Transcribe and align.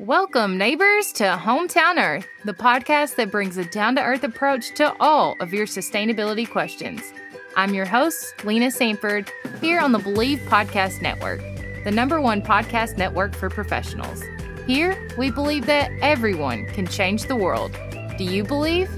Welcome, 0.00 0.56
neighbors, 0.56 1.12
to 1.12 1.24
Hometown 1.24 2.02
Earth, 2.02 2.26
the 2.46 2.54
podcast 2.54 3.16
that 3.16 3.30
brings 3.30 3.58
a 3.58 3.66
down 3.66 3.96
to 3.96 4.02
earth 4.02 4.24
approach 4.24 4.74
to 4.76 4.96
all 4.98 5.36
of 5.40 5.52
your 5.52 5.66
sustainability 5.66 6.50
questions. 6.50 7.12
I'm 7.54 7.74
your 7.74 7.84
host, 7.84 8.42
Lena 8.42 8.70
Sanford, 8.70 9.30
here 9.60 9.78
on 9.78 9.92
the 9.92 9.98
Believe 9.98 10.38
Podcast 10.48 11.02
Network, 11.02 11.40
the 11.84 11.90
number 11.90 12.18
one 12.18 12.40
podcast 12.40 12.96
network 12.96 13.34
for 13.34 13.50
professionals. 13.50 14.22
Here, 14.66 14.96
we 15.18 15.30
believe 15.30 15.66
that 15.66 15.90
everyone 16.00 16.64
can 16.68 16.86
change 16.86 17.24
the 17.24 17.36
world. 17.36 17.78
Do 18.16 18.24
you 18.24 18.42
believe? 18.42 18.88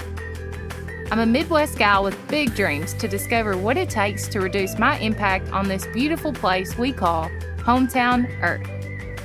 I'm 1.11 1.19
a 1.19 1.27
Midwest 1.27 1.79
gal 1.79 2.05
with 2.05 2.29
big 2.29 2.55
dreams 2.55 2.95
to 2.95 3.09
discover 3.09 3.57
what 3.57 3.77
it 3.77 3.91
takes 3.91 4.29
to 4.29 4.41
reduce 4.41 4.79
my 4.79 4.99
impact 4.99 5.51
on 5.51 5.67
this 5.67 5.85
beautiful 5.87 6.33
place 6.33 6.79
we 6.79 6.93
call 6.93 7.29
Hometown 7.57 8.31
Earth. 8.41 8.82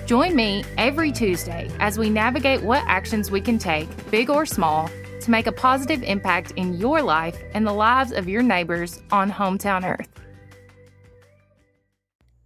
Join 0.08 0.38
me 0.38 0.64
every 0.78 1.12
Tuesday 1.12 1.70
as 1.82 2.00
we 2.00 2.10
navigate 2.10 2.64
what 2.64 2.82
actions 2.88 3.30
we 3.30 3.42
can 3.42 3.58
take, 3.58 3.90
big 4.10 4.30
or 4.30 4.46
small, 4.46 4.90
to 5.20 5.30
make 5.30 5.48
a 5.48 5.52
positive 5.52 6.02
impact 6.02 6.52
in 6.52 6.76
your 6.76 7.02
life 7.02 7.38
and 7.54 7.68
the 7.68 7.74
lives 7.74 8.14
of 8.14 8.30
your 8.30 8.42
neighbors 8.42 9.02
on 9.12 9.30
Hometown 9.30 9.84
Earth. 9.84 10.08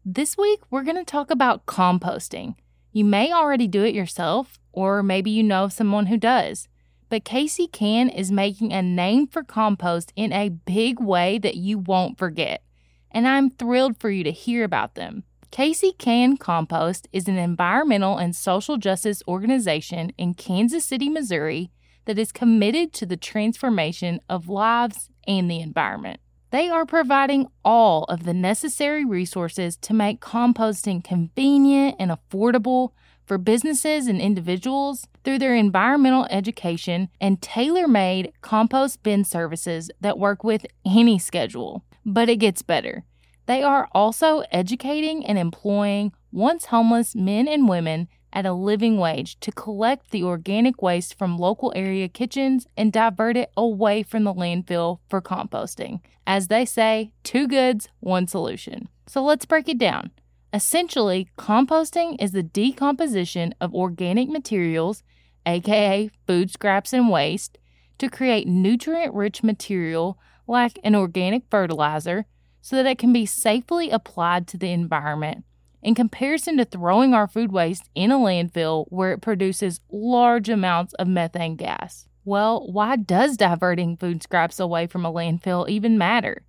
This 0.03 0.35
week, 0.35 0.61
we're 0.71 0.81
going 0.81 0.97
to 0.97 1.05
talk 1.05 1.29
about 1.29 1.67
composting. 1.67 2.55
You 2.93 3.05
may 3.05 3.31
already 3.31 3.67
do 3.67 3.83
it 3.83 3.93
yourself, 3.93 4.57
or 4.71 5.03
maybe 5.03 5.29
you 5.29 5.43
know 5.43 5.65
of 5.65 5.73
someone 5.73 6.07
who 6.07 6.17
does. 6.17 6.67
But 7.09 7.25
KC 7.25 7.71
Can 7.71 8.09
is 8.09 8.31
making 8.31 8.73
a 8.73 8.81
name 8.81 9.27
for 9.27 9.43
compost 9.43 10.11
in 10.15 10.33
a 10.33 10.49
big 10.49 10.99
way 10.99 11.37
that 11.37 11.57
you 11.57 11.77
won't 11.77 12.17
forget. 12.17 12.63
And 13.11 13.27
I'm 13.27 13.51
thrilled 13.51 13.99
for 13.99 14.09
you 14.09 14.23
to 14.23 14.31
hear 14.31 14.63
about 14.63 14.95
them. 14.95 15.25
KC 15.51 15.97
Can 15.97 16.37
Compost 16.37 17.09
is 17.11 17.27
an 17.27 17.37
environmental 17.37 18.17
and 18.17 18.33
social 18.33 18.77
justice 18.77 19.21
organization 19.27 20.13
in 20.17 20.33
Kansas 20.33 20.85
City, 20.85 21.09
Missouri 21.09 21.71
that 22.05 22.17
is 22.17 22.31
committed 22.31 22.93
to 22.93 23.05
the 23.05 23.17
transformation 23.17 24.21
of 24.29 24.47
lives 24.47 25.09
and 25.27 25.51
the 25.51 25.59
environment. 25.59 26.21
They 26.51 26.69
are 26.69 26.85
providing 26.85 27.47
all 27.65 28.05
of 28.05 28.23
the 28.23 28.33
necessary 28.33 29.03
resources 29.03 29.75
to 29.77 29.93
make 29.93 30.21
composting 30.21 31.03
convenient 31.03 31.97
and 31.99 32.11
affordable 32.11 32.91
for 33.25 33.37
businesses 33.37 34.07
and 34.07 34.21
individuals 34.21 35.05
through 35.25 35.39
their 35.39 35.55
environmental 35.55 36.27
education 36.29 37.09
and 37.19 37.41
tailor 37.41 37.89
made 37.89 38.31
compost 38.39 39.03
bin 39.03 39.25
services 39.25 39.91
that 39.99 40.17
work 40.17 40.45
with 40.45 40.65
any 40.85 41.19
schedule. 41.19 41.83
But 42.05 42.29
it 42.29 42.37
gets 42.37 42.61
better. 42.61 43.03
They 43.45 43.63
are 43.63 43.89
also 43.93 44.43
educating 44.51 45.25
and 45.25 45.37
employing 45.37 46.13
once 46.31 46.65
homeless 46.65 47.15
men 47.15 47.47
and 47.47 47.67
women 47.67 48.07
at 48.33 48.45
a 48.45 48.53
living 48.53 48.97
wage 48.97 49.39
to 49.41 49.51
collect 49.51 50.11
the 50.11 50.23
organic 50.23 50.81
waste 50.81 51.17
from 51.17 51.37
local 51.37 51.73
area 51.75 52.07
kitchens 52.07 52.67
and 52.77 52.93
divert 52.93 53.35
it 53.35 53.51
away 53.57 54.03
from 54.03 54.23
the 54.23 54.33
landfill 54.33 54.99
for 55.09 55.21
composting. 55.21 55.99
As 56.25 56.47
they 56.47 56.65
say, 56.65 57.11
two 57.23 57.47
goods, 57.47 57.89
one 57.99 58.27
solution. 58.27 58.87
So 59.07 59.23
let's 59.23 59.45
break 59.45 59.67
it 59.67 59.77
down. 59.77 60.11
Essentially, 60.53 61.29
composting 61.37 62.21
is 62.21 62.31
the 62.31 62.43
decomposition 62.43 63.53
of 63.59 63.73
organic 63.73 64.29
materials, 64.29 65.03
aka 65.45 66.09
food 66.27 66.51
scraps 66.51 66.93
and 66.93 67.09
waste, 67.09 67.57
to 67.97 68.09
create 68.09 68.47
nutrient 68.47 69.13
rich 69.13 69.43
material 69.43 70.17
like 70.47 70.79
an 70.83 70.95
organic 70.95 71.43
fertilizer 71.49 72.25
so 72.61 72.75
that 72.75 72.85
it 72.85 72.97
can 72.97 73.11
be 73.11 73.25
safely 73.25 73.89
applied 73.89 74.47
to 74.47 74.57
the 74.57 74.71
environment 74.71 75.43
in 75.81 75.95
comparison 75.95 76.57
to 76.57 76.65
throwing 76.65 77.13
our 77.13 77.27
food 77.27 77.51
waste 77.51 77.89
in 77.95 78.11
a 78.11 78.17
landfill 78.17 78.85
where 78.89 79.13
it 79.13 79.21
produces 79.21 79.79
large 79.91 80.49
amounts 80.49 80.93
of 80.95 81.07
methane 81.07 81.55
gas. 81.55 82.07
Well, 82.23 82.71
why 82.71 82.97
does 82.97 83.35
diverting 83.35 83.97
food 83.97 84.21
scraps 84.21 84.59
away 84.59 84.85
from 84.87 85.05
a 85.05 85.11
landfill 85.11 85.67
even 85.67 85.97
matter? 85.97 86.43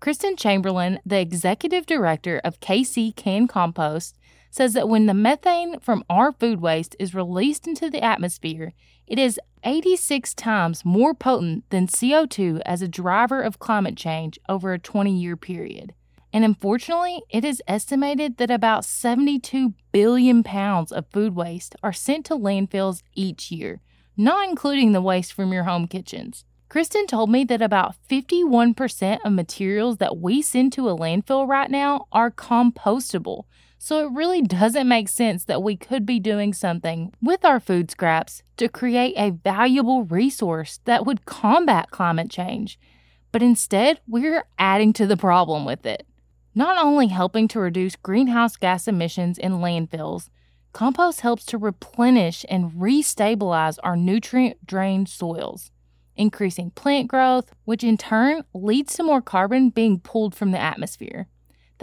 Kristen 0.00 0.36
Chamberlain, 0.36 1.00
the 1.06 1.18
executive 1.18 1.86
director 1.86 2.40
of 2.44 2.60
KC 2.60 3.16
Can 3.16 3.48
Compost, 3.48 4.18
says 4.50 4.74
that 4.74 4.88
when 4.88 5.06
the 5.06 5.14
methane 5.14 5.80
from 5.80 6.04
our 6.10 6.30
food 6.30 6.60
waste 6.60 6.94
is 6.98 7.14
released 7.14 7.66
into 7.66 7.88
the 7.88 8.04
atmosphere, 8.04 8.74
it 9.06 9.18
is 9.18 9.40
86 9.64 10.34
times 10.34 10.84
more 10.84 11.14
potent 11.14 11.68
than 11.70 11.86
CO2 11.86 12.60
as 12.66 12.82
a 12.82 12.88
driver 12.88 13.40
of 13.40 13.58
climate 13.58 13.96
change 13.96 14.38
over 14.48 14.72
a 14.72 14.78
20 14.78 15.10
year 15.12 15.36
period. 15.36 15.94
And 16.32 16.44
unfortunately, 16.44 17.22
it 17.30 17.44
is 17.44 17.62
estimated 17.68 18.38
that 18.38 18.50
about 18.50 18.84
72 18.84 19.74
billion 19.92 20.42
pounds 20.42 20.90
of 20.90 21.06
food 21.12 21.36
waste 21.36 21.76
are 21.82 21.92
sent 21.92 22.26
to 22.26 22.34
landfills 22.34 23.02
each 23.14 23.52
year, 23.52 23.80
not 24.16 24.48
including 24.48 24.92
the 24.92 25.00
waste 25.00 25.32
from 25.32 25.52
your 25.52 25.62
home 25.62 25.86
kitchens. 25.86 26.44
Kristen 26.68 27.06
told 27.06 27.30
me 27.30 27.44
that 27.44 27.62
about 27.62 27.94
51% 28.10 29.18
of 29.24 29.32
materials 29.32 29.98
that 29.98 30.18
we 30.18 30.42
send 30.42 30.72
to 30.72 30.88
a 30.88 30.96
landfill 30.96 31.46
right 31.46 31.70
now 31.70 32.08
are 32.10 32.32
compostable, 32.32 33.44
so 33.84 34.06
it 34.06 34.12
really 34.12 34.40
doesn't 34.40 34.88
make 34.88 35.10
sense 35.10 35.44
that 35.44 35.62
we 35.62 35.76
could 35.76 36.06
be 36.06 36.18
doing 36.18 36.54
something 36.54 37.12
with 37.20 37.44
our 37.44 37.60
food 37.60 37.90
scraps 37.90 38.42
to 38.56 38.66
create 38.66 39.12
a 39.18 39.28
valuable 39.28 40.04
resource 40.04 40.80
that 40.86 41.04
would 41.04 41.26
combat 41.26 41.90
climate 41.90 42.30
change. 42.30 42.78
But 43.30 43.42
instead, 43.42 44.00
we're 44.08 44.46
adding 44.58 44.94
to 44.94 45.06
the 45.06 45.18
problem 45.18 45.66
with 45.66 45.84
it. 45.84 46.06
Not 46.54 46.82
only 46.82 47.08
helping 47.08 47.46
to 47.48 47.60
reduce 47.60 47.94
greenhouse 47.94 48.56
gas 48.56 48.88
emissions 48.88 49.36
in 49.36 49.58
landfills, 49.58 50.30
compost 50.72 51.20
helps 51.20 51.44
to 51.44 51.58
replenish 51.58 52.46
and 52.48 52.72
restabilize 52.72 53.76
our 53.84 53.98
nutrient 53.98 54.66
drained 54.66 55.10
soils, 55.10 55.70
increasing 56.16 56.70
plant 56.70 57.08
growth, 57.08 57.54
which 57.66 57.84
in 57.84 57.98
turn 57.98 58.44
leads 58.54 58.94
to 58.94 59.02
more 59.02 59.20
carbon 59.20 59.68
being 59.68 60.00
pulled 60.00 60.34
from 60.34 60.52
the 60.52 60.58
atmosphere. 60.58 61.28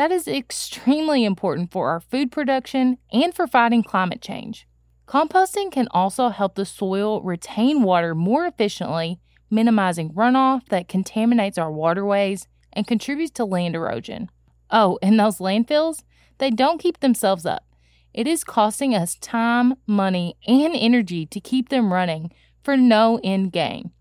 That 0.01 0.11
is 0.11 0.27
extremely 0.27 1.23
important 1.23 1.71
for 1.71 1.89
our 1.89 1.99
food 1.99 2.31
production 2.31 2.97
and 3.13 3.35
for 3.35 3.45
fighting 3.45 3.83
climate 3.83 4.19
change. 4.19 4.67
Composting 5.05 5.71
can 5.71 5.87
also 5.91 6.29
help 6.29 6.55
the 6.55 6.65
soil 6.65 7.21
retain 7.21 7.83
water 7.83 8.15
more 8.15 8.47
efficiently, 8.47 9.19
minimizing 9.51 10.11
runoff 10.11 10.67
that 10.69 10.87
contaminates 10.87 11.59
our 11.59 11.71
waterways 11.71 12.47
and 12.73 12.87
contributes 12.87 13.29
to 13.33 13.45
land 13.45 13.75
erosion. 13.75 14.31
Oh, 14.71 14.97
and 15.03 15.19
those 15.19 15.37
landfills, 15.37 16.01
they 16.39 16.49
don't 16.49 16.81
keep 16.81 16.99
themselves 16.99 17.45
up. 17.45 17.67
It 18.11 18.25
is 18.25 18.43
costing 18.43 18.95
us 18.95 19.17
time, 19.17 19.75
money, 19.85 20.35
and 20.47 20.73
energy 20.75 21.27
to 21.27 21.39
keep 21.39 21.69
them 21.69 21.93
running 21.93 22.31
for 22.63 22.75
no 22.75 23.19
end 23.23 23.51
gain. 23.51 23.91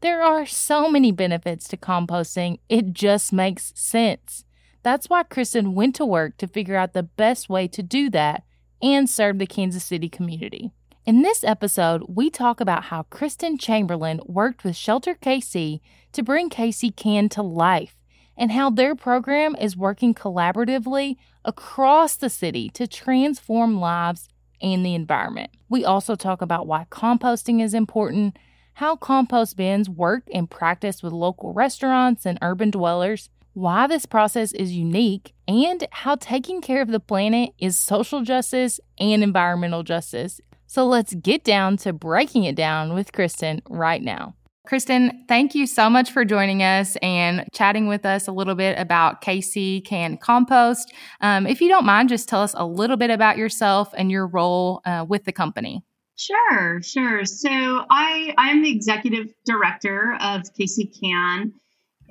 There 0.00 0.22
are 0.22 0.46
so 0.46 0.88
many 0.88 1.10
benefits 1.10 1.66
to 1.70 1.76
composting, 1.76 2.60
it 2.68 2.92
just 2.92 3.32
makes 3.32 3.72
sense. 3.74 4.44
That's 4.84 5.08
why 5.08 5.22
Kristen 5.22 5.74
went 5.74 5.94
to 5.96 6.04
work 6.04 6.36
to 6.36 6.46
figure 6.46 6.76
out 6.76 6.92
the 6.92 7.02
best 7.02 7.48
way 7.48 7.66
to 7.68 7.82
do 7.82 8.10
that 8.10 8.44
and 8.82 9.08
serve 9.08 9.38
the 9.38 9.46
Kansas 9.46 9.82
City 9.82 10.10
community. 10.10 10.72
In 11.06 11.22
this 11.22 11.42
episode, 11.42 12.04
we 12.06 12.28
talk 12.28 12.60
about 12.60 12.84
how 12.84 13.04
Kristen 13.04 13.56
Chamberlain 13.56 14.20
worked 14.26 14.62
with 14.62 14.76
Shelter 14.76 15.14
KC 15.14 15.80
to 16.12 16.22
bring 16.22 16.50
KC 16.50 16.94
Can 16.94 17.30
to 17.30 17.42
life 17.42 17.96
and 18.36 18.52
how 18.52 18.68
their 18.68 18.94
program 18.94 19.56
is 19.56 19.74
working 19.74 20.12
collaboratively 20.12 21.16
across 21.46 22.16
the 22.16 22.30
city 22.30 22.68
to 22.70 22.86
transform 22.86 23.80
lives 23.80 24.28
and 24.60 24.84
the 24.84 24.94
environment. 24.94 25.50
We 25.70 25.84
also 25.84 26.14
talk 26.14 26.42
about 26.42 26.66
why 26.66 26.86
composting 26.90 27.62
is 27.62 27.72
important, 27.72 28.38
how 28.74 28.96
compost 28.96 29.56
bins 29.56 29.88
work 29.88 30.24
in 30.26 30.46
practice 30.46 31.02
with 31.02 31.12
local 31.12 31.54
restaurants 31.54 32.26
and 32.26 32.38
urban 32.42 32.70
dwellers, 32.70 33.30
why 33.54 33.86
this 33.86 34.06
process 34.06 34.52
is 34.52 34.72
unique, 34.72 35.32
and 35.48 35.86
how 35.90 36.16
taking 36.16 36.60
care 36.60 36.82
of 36.82 36.88
the 36.88 37.00
planet 37.00 37.50
is 37.58 37.78
social 37.78 38.22
justice 38.22 38.80
and 38.98 39.22
environmental 39.22 39.82
justice. 39.82 40.40
So 40.66 40.86
let's 40.86 41.14
get 41.14 41.44
down 41.44 41.76
to 41.78 41.92
breaking 41.92 42.44
it 42.44 42.56
down 42.56 42.94
with 42.94 43.12
Kristen 43.12 43.62
right 43.68 44.02
now. 44.02 44.34
Kristen, 44.66 45.24
thank 45.28 45.54
you 45.54 45.66
so 45.66 45.90
much 45.90 46.10
for 46.10 46.24
joining 46.24 46.62
us 46.62 46.96
and 47.02 47.46
chatting 47.52 47.86
with 47.86 48.06
us 48.06 48.26
a 48.26 48.32
little 48.32 48.54
bit 48.54 48.78
about 48.78 49.20
KC 49.20 49.84
Can 49.84 50.16
Compost. 50.16 50.92
Um, 51.20 51.46
if 51.46 51.60
you 51.60 51.68
don't 51.68 51.84
mind, 51.84 52.08
just 52.08 52.30
tell 52.30 52.40
us 52.40 52.54
a 52.56 52.64
little 52.64 52.96
bit 52.96 53.10
about 53.10 53.36
yourself 53.36 53.92
and 53.94 54.10
your 54.10 54.26
role 54.26 54.80
uh, 54.86 55.04
with 55.06 55.24
the 55.24 55.32
company. 55.32 55.84
Sure, 56.16 56.80
sure. 56.80 57.24
So 57.26 57.50
I 57.50 58.34
I'm 58.38 58.62
the 58.62 58.70
executive 58.70 59.26
director 59.44 60.16
of 60.20 60.42
KC 60.58 60.98
Can, 60.98 61.52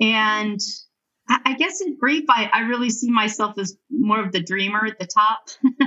and 0.00 0.60
I 1.28 1.54
guess 1.54 1.80
in 1.80 1.96
brief, 1.96 2.24
I, 2.28 2.50
I 2.52 2.60
really 2.60 2.90
see 2.90 3.10
myself 3.10 3.58
as 3.58 3.76
more 3.90 4.22
of 4.22 4.32
the 4.32 4.42
dreamer 4.42 4.84
at 4.84 4.98
the 4.98 5.06
top. 5.06 5.48
um, 5.64 5.80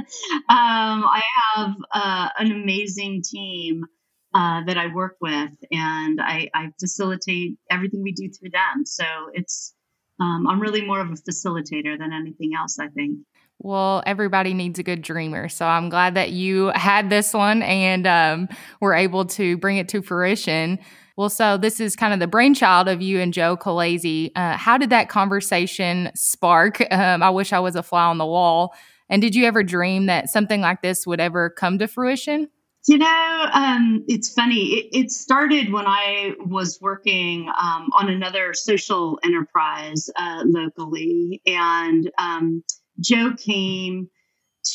I 0.49 1.21
have 1.53 1.75
uh, 1.91 2.29
an 2.39 2.51
amazing 2.51 3.21
team 3.21 3.85
uh, 4.33 4.63
that 4.65 4.77
I 4.77 4.93
work 4.93 5.17
with, 5.21 5.51
and 5.71 6.19
I, 6.21 6.49
I, 6.53 6.71
facilitate 6.79 7.57
everything 7.71 8.03
we 8.03 8.11
do 8.11 8.29
through 8.29 8.49
them. 8.49 8.85
So 8.85 9.05
it's 9.33 9.73
um, 10.19 10.47
I'm 10.47 10.59
really 10.59 10.85
more 10.85 10.99
of 10.99 11.09
a 11.09 11.13
facilitator 11.13 11.97
than 11.97 12.11
anything 12.13 12.51
else. 12.57 12.77
I 12.79 12.87
think. 12.89 13.19
Well, 13.59 14.03
everybody 14.05 14.53
needs 14.53 14.77
a 14.79 14.83
good 14.83 15.01
dreamer. 15.01 15.49
So 15.49 15.65
I'm 15.65 15.89
glad 15.89 16.15
that 16.15 16.31
you 16.31 16.71
had 16.75 17.09
this 17.09 17.33
one 17.33 17.63
and 17.63 18.05
um, 18.05 18.49
were 18.79 18.93
able 18.93 19.25
to 19.25 19.57
bring 19.57 19.77
it 19.77 19.89
to 19.89 20.01
fruition. 20.01 20.79
Well, 21.17 21.29
so 21.29 21.57
this 21.57 21.79
is 21.79 21.95
kind 21.95 22.13
of 22.13 22.19
the 22.19 22.27
brainchild 22.27 22.87
of 22.87 23.01
you 23.01 23.19
and 23.19 23.33
Joe 23.33 23.57
Colazzi. 23.57 24.31
Uh, 24.35 24.55
how 24.55 24.77
did 24.77 24.91
that 24.91 25.09
conversation 25.09 26.11
spark? 26.13 26.79
Um, 26.91 27.23
I 27.23 27.31
wish 27.31 27.51
I 27.51 27.59
was 27.59 27.75
a 27.75 27.81
fly 27.81 28.05
on 28.05 28.19
the 28.19 28.25
wall. 28.25 28.75
And 29.09 29.19
did 29.19 29.33
you 29.33 29.45
ever 29.45 29.63
dream 29.63 30.05
that 30.05 30.29
something 30.29 30.61
like 30.61 30.83
this 30.83 31.07
would 31.07 31.19
ever 31.19 31.49
come 31.49 31.79
to 31.79 31.87
fruition? 31.87 32.49
You 32.87 32.99
know, 32.99 33.45
um, 33.51 34.05
it's 34.07 34.31
funny. 34.31 34.75
It, 34.75 34.89
it, 34.93 35.11
started 35.11 35.73
when 35.73 35.85
I 35.87 36.35
was 36.45 36.77
working 36.81 37.49
um, 37.49 37.89
on 37.97 38.09
another 38.09 38.53
social 38.53 39.19
enterprise 39.23 40.09
uh, 40.15 40.43
locally, 40.45 41.41
and 41.45 42.09
um, 42.17 42.63
Joe 43.01 43.33
came 43.37 44.09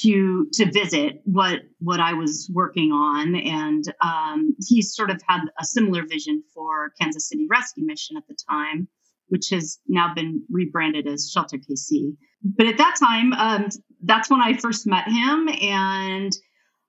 to 0.02 0.46
to 0.52 0.70
visit 0.70 1.20
what 1.24 1.60
what 1.78 2.00
I 2.00 2.14
was 2.14 2.50
working 2.52 2.92
on, 2.92 3.34
and 3.34 3.84
um, 4.00 4.54
he 4.66 4.82
sort 4.82 5.10
of 5.10 5.20
had 5.26 5.42
a 5.58 5.64
similar 5.64 6.06
vision 6.06 6.42
for 6.54 6.92
Kansas 7.00 7.28
City 7.28 7.46
Rescue 7.48 7.84
Mission 7.84 8.16
at 8.16 8.26
the 8.28 8.36
time, 8.48 8.88
which 9.28 9.50
has 9.50 9.78
now 9.86 10.12
been 10.14 10.44
rebranded 10.50 11.06
as 11.06 11.30
Shelter 11.30 11.58
KC. 11.58 12.16
But 12.44 12.66
at 12.66 12.78
that 12.78 12.96
time, 12.98 13.32
um, 13.32 13.68
that's 14.02 14.30
when 14.30 14.40
I 14.40 14.56
first 14.56 14.86
met 14.86 15.08
him, 15.08 15.48
and 15.48 16.32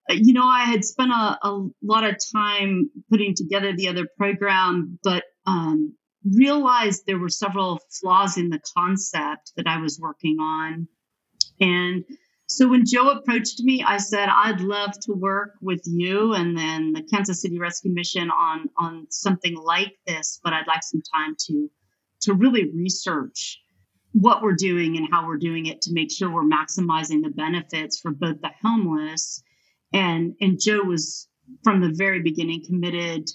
you 0.10 0.34
know, 0.34 0.46
I 0.46 0.66
had 0.66 0.84
spent 0.84 1.12
a, 1.12 1.38
a 1.42 1.68
lot 1.82 2.04
of 2.04 2.18
time 2.34 2.90
putting 3.10 3.36
together 3.36 3.74
the 3.74 3.88
other 3.88 4.08
program, 4.18 5.00
but 5.04 5.24
um, 5.46 5.96
realized 6.26 7.04
there 7.06 7.20
were 7.20 7.30
several 7.30 7.80
flaws 8.02 8.38
in 8.38 8.50
the 8.50 8.62
concept 8.78 9.54
that 9.58 9.68
I 9.68 9.80
was 9.80 10.00
working 10.00 10.40
on. 10.40 10.88
And 11.60 12.04
so 12.48 12.68
when 12.68 12.86
Joe 12.86 13.10
approached 13.10 13.62
me, 13.62 13.84
I 13.84 13.98
said, 13.98 14.30
I'd 14.30 14.62
love 14.62 14.92
to 15.02 15.14
work 15.14 15.56
with 15.62 15.82
you 15.86 16.34
and 16.34 16.58
then 16.58 16.94
the 16.94 17.04
Kansas 17.04 17.42
City 17.42 17.58
Rescue 17.60 17.92
Mission 17.92 18.30
on, 18.30 18.70
on 18.78 19.08
something 19.10 19.56
like 19.56 19.98
this, 20.06 20.40
but 20.44 20.54
I'd 20.54 20.68
like 20.68 20.84
some 20.84 21.02
time 21.14 21.36
to, 21.48 21.70
to 22.22 22.34
really 22.34 22.70
research 22.72 23.60
what 24.12 24.42
we're 24.42 24.54
doing 24.54 24.98
and 24.98 25.08
how 25.10 25.26
we're 25.26 25.38
doing 25.38 25.66
it 25.66 25.82
to 25.82 25.94
make 25.94 26.12
sure 26.12 26.30
we're 26.30 26.44
maximizing 26.44 27.24
the 27.24 27.32
benefits 27.36 28.00
for 28.00 28.12
both 28.12 28.40
the 28.42 28.52
homeless 28.62 29.44
and 29.94 30.36
and 30.42 30.60
Joe 30.60 30.82
was 30.84 31.28
from 31.64 31.82
the 31.82 31.94
very 31.94 32.22
beginning 32.22 32.66
committed 32.66 33.30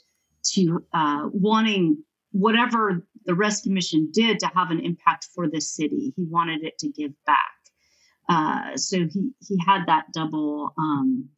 to 0.55 0.85
uh, 0.93 1.29
wanting 1.33 2.03
whatever 2.33 3.07
the 3.25 3.35
rescue 3.35 3.73
mission 3.73 4.11
did 4.13 4.39
to 4.41 4.47
have 4.49 4.71
an 4.71 4.81
impact 4.81 5.29
for 5.35 5.49
the 5.49 5.61
city. 5.61 6.13
He 6.17 6.25
wanted 6.25 6.65
it 6.65 6.79
to 6.79 6.89
give 6.89 7.13
back. 7.25 7.58
Uh, 8.29 8.77
so 8.77 8.99
he 8.99 9.31
he 9.41 9.59
had 9.67 9.87
that 9.87 10.07
double, 10.13 10.73
um, 10.79 11.29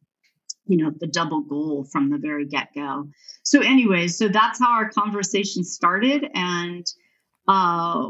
you 0.65 0.77
know, 0.77 0.91
the 0.99 1.07
double 1.07 1.41
goal 1.41 1.85
from 1.91 2.09
the 2.09 2.17
very 2.17 2.45
get 2.45 2.69
go. 2.75 3.07
So, 3.43 3.61
anyways, 3.61 4.17
so 4.17 4.27
that's 4.27 4.59
how 4.59 4.73
our 4.73 4.89
conversation 4.89 5.63
started, 5.63 6.25
and 6.33 6.85
uh, 7.47 8.09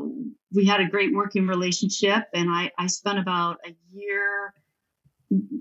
we 0.54 0.66
had 0.66 0.82
a 0.82 0.88
great 0.90 1.14
working 1.14 1.48
relationship. 1.48 2.24
And 2.34 2.50
I 2.50 2.72
I 2.78 2.88
spent 2.88 3.20
about 3.20 3.58
a 3.66 3.76
year 3.92 4.54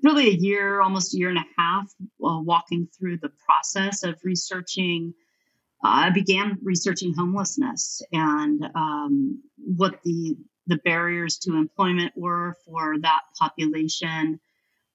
really 0.02 0.28
a 0.28 0.34
year, 0.34 0.80
almost 0.80 1.14
a 1.14 1.18
year 1.18 1.28
and 1.28 1.38
a 1.38 1.44
half, 1.56 1.84
uh, 2.24 2.40
walking 2.40 2.88
through 2.98 3.18
the 3.18 3.30
process 3.46 4.02
of 4.02 4.18
researching. 4.24 5.14
Uh, 5.84 6.06
I 6.06 6.10
began 6.10 6.58
researching 6.62 7.14
homelessness 7.14 8.02
and 8.12 8.64
um, 8.74 9.42
what 9.56 10.00
the 10.04 10.36
the 10.70 10.78
barriers 10.78 11.38
to 11.38 11.56
employment 11.56 12.12
were 12.16 12.56
for 12.64 12.98
that 13.00 13.20
population. 13.38 14.40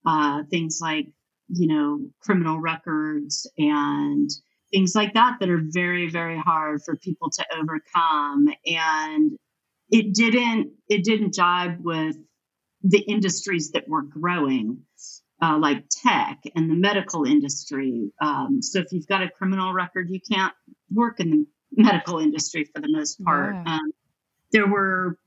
Uh, 0.06 0.44
things 0.50 0.80
like 0.81 1.07
you 1.50 1.68
know 1.68 2.00
criminal 2.22 2.60
records 2.60 3.48
and 3.57 4.30
things 4.72 4.95
like 4.95 5.13
that 5.13 5.38
that 5.39 5.50
are 5.50 5.62
very 5.63 6.10
very 6.10 6.38
hard 6.38 6.81
for 6.83 6.95
people 6.95 7.30
to 7.30 7.45
overcome 7.56 8.48
and 8.66 9.38
it 9.89 10.13
didn't 10.13 10.72
it 10.89 11.04
didn't 11.04 11.33
jibe 11.33 11.77
with 11.83 12.18
the 12.86 13.00
industries 13.00 13.72
that 13.72 13.89
were 13.89 14.04
growing, 14.04 14.83
uh, 15.42 15.57
like 15.57 15.86
tech 15.89 16.44
and 16.56 16.69
the 16.69 16.75
medical 16.75 17.25
industry. 17.25 18.12
Um, 18.22 18.62
so 18.62 18.80
if 18.80 18.92
you've 18.92 19.07
got 19.07 19.24
a 19.24 19.30
criminal 19.30 19.74
record, 19.74 20.10
you 20.10 20.19
can't 20.22 20.54
work 20.94 21.19
in 21.19 21.31
the 21.31 21.45
medical 21.83 22.19
industry 22.19 22.63
for 22.63 22.80
the 22.80 22.89
most 22.89 23.24
part. 23.24 23.56
Yeah. 23.56 23.74
Um, 23.74 23.92
there 24.51 24.68
were, 24.68 25.18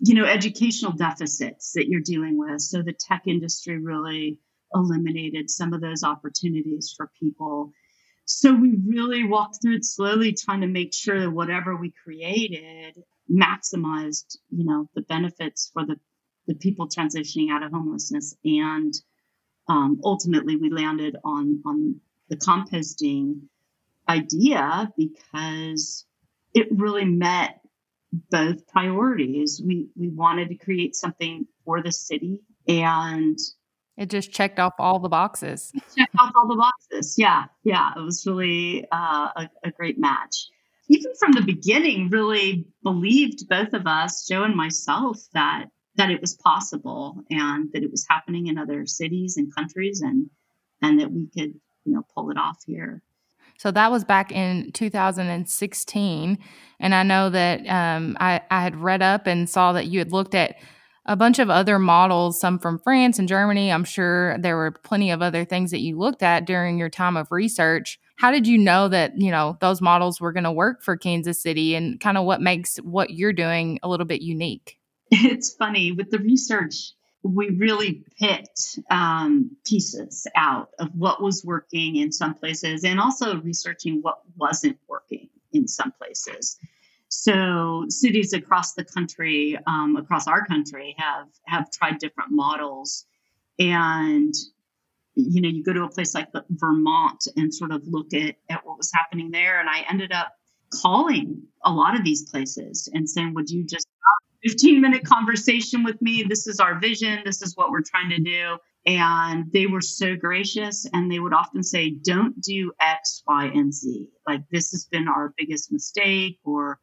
you 0.00 0.14
know, 0.14 0.24
educational 0.24 0.92
deficits 0.92 1.72
that 1.72 1.88
you're 1.88 2.00
dealing 2.00 2.36
with. 2.36 2.60
So 2.60 2.82
the 2.82 2.92
tech 2.92 3.22
industry 3.26 3.78
really 3.78 4.38
eliminated 4.74 5.50
some 5.50 5.72
of 5.72 5.80
those 5.80 6.02
opportunities 6.02 6.92
for 6.96 7.10
people. 7.20 7.72
So 8.24 8.52
we 8.52 8.76
really 8.86 9.24
walked 9.24 9.58
through 9.62 9.76
it 9.76 9.84
slowly, 9.84 10.32
trying 10.32 10.62
to 10.62 10.66
make 10.66 10.92
sure 10.94 11.20
that 11.20 11.30
whatever 11.30 11.76
we 11.76 11.92
created 12.02 13.02
maximized, 13.30 14.36
you 14.50 14.64
know, 14.64 14.88
the 14.94 15.02
benefits 15.02 15.70
for 15.72 15.86
the 15.86 15.96
the 16.46 16.54
people 16.54 16.88
transitioning 16.88 17.50
out 17.50 17.62
of 17.62 17.72
homelessness. 17.72 18.36
And 18.44 18.92
um, 19.68 20.00
ultimately, 20.04 20.56
we 20.56 20.70
landed 20.70 21.16
on, 21.24 21.62
on 21.64 22.00
the 22.28 22.36
composting 22.36 23.42
idea 24.08 24.92
because 24.96 26.04
it 26.52 26.68
really 26.70 27.04
met 27.04 27.60
both 28.30 28.66
priorities. 28.68 29.60
We, 29.64 29.88
we 29.96 30.08
wanted 30.08 30.48
to 30.48 30.56
create 30.56 30.94
something 30.94 31.46
for 31.64 31.82
the 31.82 31.92
city 31.92 32.40
and 32.66 33.38
it 33.96 34.10
just 34.10 34.32
checked 34.32 34.58
off 34.58 34.74
all 34.78 34.98
the 34.98 35.08
boxes. 35.08 35.70
Checked 35.96 36.16
off 36.18 36.32
all 36.34 36.48
the 36.48 36.56
boxes. 36.56 37.14
Yeah. 37.16 37.44
Yeah. 37.62 37.92
It 37.96 38.00
was 38.00 38.26
really 38.26 38.88
uh, 38.90 39.28
a, 39.36 39.50
a 39.62 39.70
great 39.70 40.00
match 40.00 40.48
even 40.88 41.12
from 41.18 41.32
the 41.32 41.42
beginning, 41.42 42.10
really 42.10 42.66
believed 42.82 43.48
both 43.48 43.72
of 43.72 43.86
us, 43.86 44.26
Joe 44.26 44.44
and 44.44 44.54
myself, 44.54 45.18
that 45.32 45.66
that 45.96 46.10
it 46.10 46.20
was 46.20 46.34
possible 46.34 47.22
and 47.30 47.70
that 47.72 47.84
it 47.84 47.90
was 47.90 48.04
happening 48.08 48.48
in 48.48 48.58
other 48.58 48.84
cities 48.84 49.36
and 49.36 49.54
countries 49.54 50.00
and 50.00 50.28
and 50.82 51.00
that 51.00 51.10
we 51.10 51.26
could 51.26 51.54
you 51.84 51.92
know 51.92 52.04
pull 52.14 52.30
it 52.30 52.36
off 52.36 52.58
here 52.66 53.02
so 53.58 53.70
that 53.70 53.90
was 53.90 54.04
back 54.04 54.32
in 54.32 54.70
2016 54.72 56.38
and 56.80 56.94
i 56.94 57.02
know 57.02 57.30
that 57.30 57.66
um, 57.68 58.16
I, 58.20 58.40
I 58.50 58.62
had 58.62 58.76
read 58.76 59.02
up 59.02 59.26
and 59.26 59.48
saw 59.48 59.72
that 59.72 59.86
you 59.86 59.98
had 59.98 60.12
looked 60.12 60.34
at 60.34 60.56
a 61.06 61.16
bunch 61.16 61.38
of 61.38 61.50
other 61.50 61.78
models 61.78 62.40
some 62.40 62.58
from 62.58 62.78
france 62.78 63.18
and 63.18 63.28
germany. 63.28 63.70
I'm 63.70 63.84
sure 63.84 64.38
there 64.38 64.56
were 64.56 64.70
plenty 64.70 65.10
of 65.10 65.22
other 65.22 65.44
things 65.44 65.70
that 65.70 65.80
you 65.80 65.98
looked 65.98 66.22
at 66.22 66.46
during 66.46 66.78
your 66.78 66.90
time 66.90 67.16
of 67.16 67.30
research. 67.30 67.98
How 68.16 68.30
did 68.30 68.46
you 68.46 68.58
know 68.58 68.88
that 68.88 69.12
you 69.18 69.30
know 69.30 69.56
those 69.60 69.80
models 69.80 70.20
were 70.20 70.32
going 70.32 70.44
to 70.44 70.52
work 70.52 70.82
for 70.82 70.96
kansas 70.96 71.42
city 71.42 71.74
and 71.74 72.00
kind 72.00 72.16
of 72.16 72.24
what 72.24 72.40
makes 72.40 72.76
what 72.78 73.10
you're 73.10 73.32
doing 73.32 73.78
a 73.82 73.88
little 73.88 74.06
bit 74.06 74.22
unique? 74.22 74.78
It's 75.10 75.54
funny 75.54 75.92
with 75.92 76.10
the 76.10 76.18
research 76.18 76.92
we 77.24 77.48
really 77.50 78.04
picked 78.18 78.78
um, 78.90 79.56
pieces 79.64 80.26
out 80.36 80.68
of 80.78 80.94
what 80.94 81.22
was 81.22 81.42
working 81.42 81.96
in 81.96 82.12
some 82.12 82.34
places 82.34 82.84
and 82.84 83.00
also 83.00 83.40
researching 83.40 84.00
what 84.02 84.20
wasn't 84.36 84.78
working 84.88 85.30
in 85.52 85.66
some 85.66 85.90
places. 85.92 86.58
So 87.08 87.86
cities 87.88 88.34
across 88.34 88.74
the 88.74 88.84
country 88.84 89.58
um, 89.66 89.96
across 89.96 90.28
our 90.28 90.44
country 90.44 90.94
have 90.98 91.28
have 91.46 91.70
tried 91.70 91.98
different 91.98 92.30
models. 92.30 93.06
And 93.58 94.34
you 95.14 95.40
know 95.40 95.48
you 95.48 95.64
go 95.64 95.72
to 95.72 95.84
a 95.84 95.88
place 95.88 96.14
like 96.14 96.28
vermont 96.50 97.26
and 97.36 97.54
sort 97.54 97.70
of 97.70 97.82
look 97.86 98.12
at, 98.12 98.34
at 98.50 98.66
what 98.66 98.76
was 98.76 98.90
happening 98.92 99.30
there. 99.30 99.60
And 99.60 99.68
i 99.70 99.84
ended 99.88 100.12
up 100.12 100.32
calling 100.70 101.44
a 101.64 101.70
lot 101.70 101.96
of 101.96 102.04
these 102.04 102.28
places 102.28 102.88
and 102.92 103.08
saying 103.08 103.32
would 103.34 103.48
you 103.48 103.64
just 103.64 103.86
15 104.44 104.80
minute 104.80 105.04
conversation 105.04 105.84
with 105.84 106.00
me. 106.02 106.22
This 106.22 106.46
is 106.46 106.60
our 106.60 106.78
vision. 106.78 107.20
This 107.24 107.40
is 107.40 107.56
what 107.56 107.70
we're 107.70 107.82
trying 107.82 108.10
to 108.10 108.18
do. 108.18 108.58
And 108.86 109.50
they 109.52 109.66
were 109.66 109.80
so 109.80 110.14
gracious. 110.16 110.86
And 110.92 111.10
they 111.10 111.18
would 111.18 111.32
often 111.32 111.62
say, 111.62 111.90
don't 111.90 112.38
do 112.42 112.72
X, 112.80 113.22
Y, 113.26 113.46
and 113.46 113.72
Z. 113.72 114.06
Like, 114.28 114.42
this 114.50 114.70
has 114.72 114.84
been 114.84 115.08
our 115.08 115.32
biggest 115.38 115.72
mistake, 115.72 116.38
or 116.44 116.78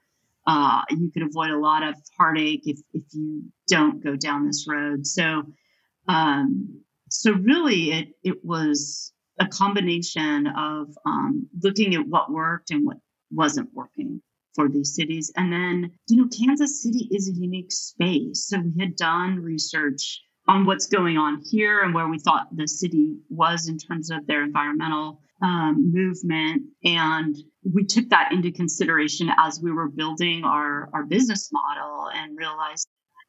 uh, 0.47 0.81
you 0.89 1.11
could 1.11 1.21
avoid 1.21 1.51
a 1.51 1.59
lot 1.59 1.83
of 1.83 1.95
heartache 2.17 2.63
if, 2.65 2.79
if 2.93 3.03
you 3.13 3.43
don't 3.67 4.03
go 4.03 4.15
down 4.15 4.47
this 4.47 4.65
road. 4.67 5.05
So, 5.05 5.43
um, 6.07 6.81
so 7.09 7.33
really, 7.33 7.91
it, 7.91 8.07
it 8.23 8.43
was 8.43 9.13
a 9.39 9.47
combination 9.47 10.47
of 10.47 10.87
um, 11.05 11.47
looking 11.61 11.93
at 11.93 12.07
what 12.07 12.31
worked 12.31 12.71
and 12.71 12.85
what 12.85 12.97
wasn't 13.29 13.71
working 13.73 14.21
for 14.55 14.69
these 14.69 14.95
cities. 14.95 15.31
And 15.35 15.51
then, 15.51 15.91
you 16.07 16.17
know, 16.17 16.27
Kansas 16.27 16.81
City 16.81 17.07
is 17.11 17.29
a 17.29 17.33
unique 17.33 17.71
space. 17.71 18.45
So 18.47 18.59
we 18.59 18.79
had 18.79 18.95
done 18.95 19.39
research 19.39 20.21
on 20.47 20.65
what's 20.65 20.87
going 20.87 21.17
on 21.17 21.41
here 21.49 21.81
and 21.81 21.93
where 21.93 22.07
we 22.07 22.19
thought 22.19 22.47
the 22.55 22.67
city 22.67 23.17
was 23.29 23.67
in 23.67 23.77
terms 23.77 24.11
of 24.11 24.25
their 24.27 24.43
environmental 24.43 25.21
um, 25.41 25.91
movement. 25.93 26.63
And 26.83 27.35
we 27.63 27.85
took 27.85 28.09
that 28.09 28.31
into 28.31 28.51
consideration 28.51 29.29
as 29.37 29.59
we 29.61 29.71
were 29.71 29.89
building 29.89 30.43
our, 30.43 30.89
our 30.93 31.03
business 31.03 31.49
model 31.51 32.09
and 32.13 32.37
realized 32.37 32.87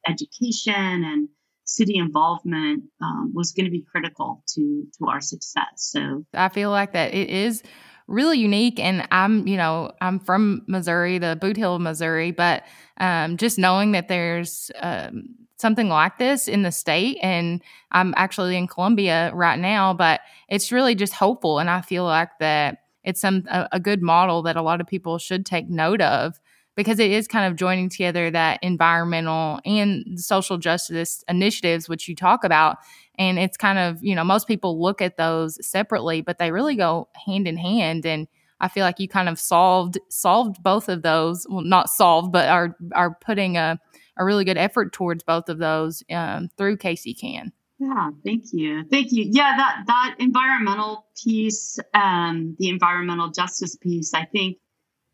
education 0.08 1.04
and 1.04 1.28
city 1.64 1.96
involvement 1.96 2.84
um, 3.00 3.32
was 3.34 3.52
going 3.52 3.66
to 3.66 3.70
be 3.70 3.84
critical 3.90 4.42
to 4.48 4.84
to 4.98 5.08
our 5.08 5.20
success. 5.20 5.66
So 5.76 6.24
I 6.34 6.48
feel 6.48 6.70
like 6.70 6.92
that 6.92 7.14
it 7.14 7.30
is 7.30 7.62
really 8.08 8.38
unique. 8.38 8.78
And 8.80 9.06
I'm, 9.10 9.46
you 9.46 9.56
know, 9.56 9.92
I'm 10.00 10.18
from 10.18 10.62
Missouri, 10.66 11.18
the 11.18 11.38
Bootheel, 11.40 11.80
Missouri, 11.80 12.30
but 12.30 12.64
um, 12.98 13.36
just 13.36 13.58
knowing 13.58 13.92
that 13.92 14.08
there's 14.08 14.70
um, 14.80 15.34
something 15.56 15.88
like 15.88 16.18
this 16.18 16.48
in 16.48 16.62
the 16.62 16.72
state, 16.72 17.18
and 17.22 17.62
I'm 17.92 18.12
actually 18.16 18.56
in 18.56 18.66
Columbia 18.66 19.30
right 19.32 19.58
now, 19.58 19.94
but 19.94 20.20
it's 20.48 20.72
really 20.72 20.94
just 20.94 21.14
hopeful. 21.14 21.58
And 21.58 21.70
I 21.70 21.80
feel 21.80 22.04
like 22.04 22.30
that 22.40 22.78
it's 23.04 23.20
some 23.20 23.44
a, 23.50 23.68
a 23.72 23.80
good 23.80 24.02
model 24.02 24.42
that 24.42 24.56
a 24.56 24.62
lot 24.62 24.80
of 24.80 24.86
people 24.86 25.18
should 25.18 25.46
take 25.46 25.68
note 25.68 26.00
of 26.00 26.40
because 26.76 26.98
it 26.98 27.10
is 27.10 27.28
kind 27.28 27.50
of 27.50 27.56
joining 27.58 27.88
together 27.88 28.30
that 28.30 28.58
environmental 28.62 29.60
and 29.64 30.18
social 30.18 30.58
justice 30.58 31.22
initiatives 31.28 31.88
which 31.88 32.08
you 32.08 32.16
talk 32.16 32.44
about. 32.44 32.78
And 33.16 33.38
it's 33.38 33.56
kind 33.56 33.78
of 33.78 34.02
you 34.02 34.14
know 34.14 34.24
most 34.24 34.46
people 34.46 34.80
look 34.80 35.02
at 35.02 35.16
those 35.16 35.64
separately 35.66 36.22
but 36.22 36.38
they 36.38 36.50
really 36.50 36.76
go 36.76 37.08
hand 37.26 37.46
in 37.46 37.56
hand. 37.56 38.06
And 38.06 38.26
i 38.60 38.68
feel 38.68 38.84
like 38.84 39.00
you 39.00 39.08
kind 39.08 39.28
of 39.28 39.38
solved 39.38 39.98
solved 40.08 40.62
both 40.62 40.88
of 40.88 41.02
those. 41.02 41.46
Well 41.48 41.62
not 41.62 41.90
solved 41.90 42.32
but 42.32 42.48
are 42.48 42.76
are 42.94 43.14
putting 43.14 43.56
a, 43.56 43.78
a 44.16 44.24
really 44.24 44.44
good 44.44 44.58
effort 44.58 44.92
towards 44.92 45.24
both 45.24 45.48
of 45.48 45.58
those 45.58 46.02
um, 46.10 46.48
through 46.56 46.78
KC 46.78 47.18
Can. 47.18 47.52
Yeah 47.78 48.10
thank 48.24 48.44
you. 48.52 48.84
Thank 48.90 49.12
you. 49.12 49.26
Yeah 49.28 49.56
that 49.56 49.82
that 49.86 50.14
environmental 50.18 51.06
piece 51.22 51.78
um 51.92 52.56
the 52.58 52.68
environmental 52.70 53.30
justice 53.30 53.76
piece 53.76 54.14
i 54.14 54.24
think 54.24 54.56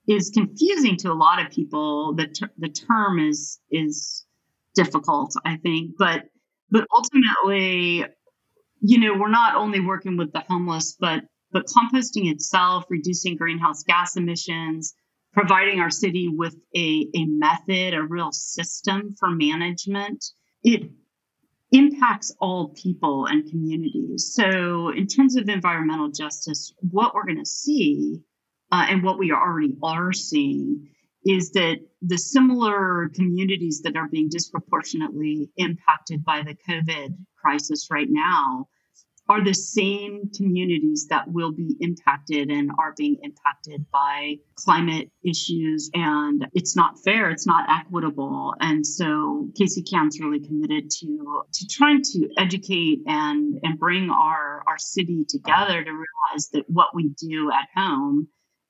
is 0.09 0.31
confusing 0.31 0.97
to 0.97 1.13
a 1.13 1.15
lot 1.15 1.45
of 1.45 1.53
people. 1.53 2.15
The 2.15 2.27
ter- 2.27 2.53
the 2.57 2.71
term 2.71 3.19
is 3.19 3.61
is 3.71 4.25
difficult, 4.75 5.35
I 5.45 5.57
think, 5.57 5.93
but 5.99 6.25
but 6.71 6.87
ultimately, 6.95 8.05
you 8.81 8.99
know, 8.99 9.19
we're 9.19 9.31
not 9.31 9.55
only 9.55 9.81
working 9.81 10.17
with 10.17 10.33
the 10.33 10.41
homeless, 10.49 10.97
but 10.99 11.25
but 11.53 11.67
composting 11.67 12.31
itself, 12.31 12.85
reducing 12.89 13.37
greenhouse 13.37 13.83
gas 13.83 14.17
emissions, 14.17 14.95
providing 15.33 15.81
our 15.81 15.91
city 15.91 16.29
with 16.29 16.55
a, 16.75 17.09
a 17.15 17.25
method, 17.27 17.95
a 17.95 18.03
real 18.03 18.33
system 18.33 19.15
for 19.19 19.31
management, 19.31 20.25
it 20.63 20.91
impacts 21.71 22.35
all 22.41 22.75
people 22.75 23.27
and 23.27 23.49
communities. 23.51 24.33
So, 24.35 24.91
in 24.91 25.07
terms 25.07 25.37
of 25.37 25.49
environmental 25.49 26.11
justice, 26.11 26.73
what 26.81 27.15
we're 27.15 27.27
going 27.27 27.39
to 27.39 27.47
see 27.47 28.23
uh, 28.71 28.87
and 28.89 29.03
what 29.03 29.19
we 29.19 29.33
already 29.33 29.77
are 29.83 30.13
seeing 30.13 30.89
is 31.25 31.51
that 31.53 31.79
the 32.01 32.19
similar 32.19 33.11
communities 33.15 33.83
that 33.83 33.97
are 33.97 34.09
being 34.09 34.29
disproportionately 34.29 35.51
impacted 35.57 36.25
by 36.25 36.43
the 36.43 36.57
COVID 36.69 37.17
crisis 37.37 37.89
right 37.91 38.09
now 38.09 38.69
are 39.29 39.45
the 39.45 39.53
same 39.53 40.31
communities 40.35 41.09
that 41.11 41.29
will 41.29 41.53
be 41.53 41.77
impacted 41.81 42.51
and 42.51 42.71
are 42.79 42.95
being 42.97 43.19
impacted 43.23 43.85
by 43.93 44.37
climate 44.55 45.11
issues. 45.23 45.91
And 45.93 46.47
it's 46.55 46.75
not 46.75 46.99
fair, 47.05 47.31
it's 47.31 47.47
not 47.47 47.69
equitable. 47.69 48.55
And 48.61 48.87
so 48.87 49.49
KC 49.61 49.91
CAN's 49.91 50.19
really 50.19 50.41
committed 50.41 50.91
to, 51.01 51.43
to 51.53 51.67
trying 51.67 52.03
to 52.03 52.29
educate 52.39 53.01
and, 53.07 53.61
and 53.63 53.79
bring 53.79 54.09
our, 54.09 54.63
our 54.67 54.79
city 54.79 55.27
together 55.29 55.85
to 55.85 55.91
realize 55.91 56.49
that 56.55 56.65
what 56.69 56.95
we 56.95 57.11
do 57.21 57.51
at 57.53 57.69
home 57.79 58.29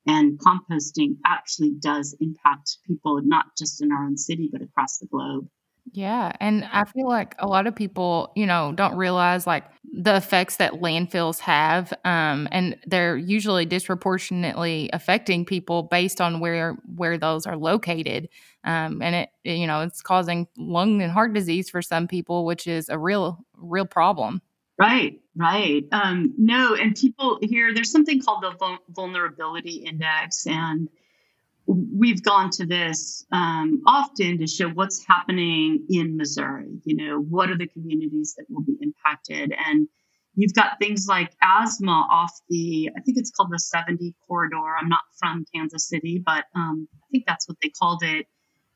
and 0.09 0.41
composting 0.41 1.19
actually 1.27 1.75
does 1.79 2.17
impact 2.19 2.79
people, 2.87 3.21
not 3.23 3.45
just 3.57 3.83
in 3.83 3.93
our 3.93 4.05
own 4.05 4.17
city, 4.17 4.49
but 4.51 4.63
across 4.63 4.99
the 4.99 5.07
globe. 5.07 5.47
Yeah. 5.93 6.33
And 6.41 6.65
I 6.71 6.85
feel 6.85 7.09
like 7.09 7.35
a 7.39 7.47
lot 7.47 7.67
of 7.67 7.75
people, 7.75 8.33
you 8.37 8.47
know, 8.47 8.73
don't 8.75 8.97
realize 8.97 9.47
like 9.47 9.65
the 9.85 10.17
effects 10.17 10.57
that 10.57 10.75
landfills 10.75 11.39
have. 11.41 11.93
Um, 12.05 12.49
and 12.53 12.77
they're 12.87 13.17
usually 13.17 13.65
disproportionately 13.65 14.91
affecting 14.93 15.45
people 15.45 15.85
based 15.85 16.21
on 16.21 16.41
where 16.41 16.77
where 16.95 17.17
those 17.17 17.47
are 17.47 17.57
located. 17.57 18.29
Um, 18.65 19.01
and 19.01 19.15
it, 19.15 19.31
you 19.45 19.67
know, 19.67 19.83
it's 19.83 20.03
causing 20.03 20.47
lung 20.59 21.01
and 21.01 21.13
heart 21.13 21.33
disease 21.33 21.71
for 21.71 21.81
some 21.81 22.07
people, 22.07 22.45
which 22.45 22.67
is 22.67 22.89
a 22.89 22.99
real, 22.99 23.39
real 23.57 23.87
problem. 23.87 24.43
Right, 24.79 25.21
right. 25.39 25.85
Um, 25.93 26.35
no, 26.37 26.75
and 26.75 26.95
people 26.95 27.39
here, 27.41 27.73
there's 27.73 27.93
something 27.93 28.21
called 28.21 28.43
the 28.43 28.79
vulnerability 28.91 29.85
index, 29.87 30.47
and 30.47 30.89
we've 31.67 32.23
gone 32.23 32.51
to 32.51 32.67
this 32.67 33.27
um, 33.31 33.83
often 33.87 34.39
to 34.39 34.47
show 34.47 34.69
what's 34.69 35.05
happening 35.07 35.87
in 35.89 36.17
Missouri. 36.17 36.81
You 36.85 36.97
know, 36.97 37.21
what 37.21 37.51
are 37.51 37.59
the 37.59 37.69
communities 37.69 38.35
that 38.37 38.47
will 38.49 38.63
be 38.63 38.77
impacted? 38.81 39.53
And 39.67 39.87
you've 40.35 40.55
got 40.55 40.79
things 40.81 41.07
like 41.07 41.33
asthma 41.43 42.09
off 42.11 42.33
the, 42.49 42.91
I 42.97 43.01
think 43.01 43.19
it's 43.19 43.31
called 43.31 43.51
the 43.53 43.59
70 43.59 44.15
corridor. 44.27 44.57
I'm 44.81 44.89
not 44.89 45.03
from 45.19 45.45
Kansas 45.55 45.87
City, 45.87 46.23
but 46.25 46.45
um, 46.55 46.89
I 46.95 47.07
think 47.13 47.25
that's 47.27 47.47
what 47.47 47.59
they 47.63 47.69
called 47.69 48.03
it, 48.03 48.27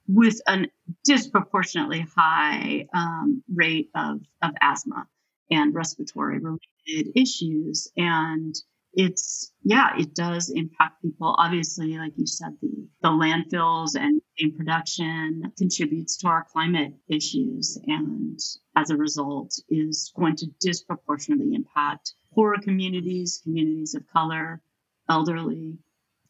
with 0.06 0.40
a 0.46 0.66
disproportionately 1.04 2.06
high 2.14 2.86
um, 2.94 3.42
rate 3.52 3.88
of, 3.94 4.20
of 4.42 4.50
asthma 4.60 5.06
and 5.50 5.74
respiratory 5.74 6.38
related 6.38 7.12
issues. 7.16 7.90
And 7.96 8.54
it's, 8.94 9.52
yeah, 9.62 9.90
it 9.98 10.14
does 10.14 10.50
impact 10.50 11.02
people. 11.02 11.34
Obviously, 11.38 11.96
like 11.96 12.12
you 12.16 12.26
said, 12.26 12.56
the, 12.60 12.88
the 13.02 13.08
landfills 13.08 13.94
and 13.94 14.20
in 14.36 14.54
production 14.56 15.52
contributes 15.56 16.18
to 16.18 16.28
our 16.28 16.44
climate 16.52 16.94
issues. 17.08 17.78
And 17.86 18.38
as 18.76 18.90
a 18.90 18.96
result, 18.96 19.54
is 19.68 20.12
going 20.16 20.36
to 20.36 20.46
disproportionately 20.60 21.54
impact 21.54 22.12
poorer 22.34 22.58
communities, 22.62 23.40
communities 23.42 23.94
of 23.94 24.02
color, 24.12 24.62
elderly, 25.08 25.78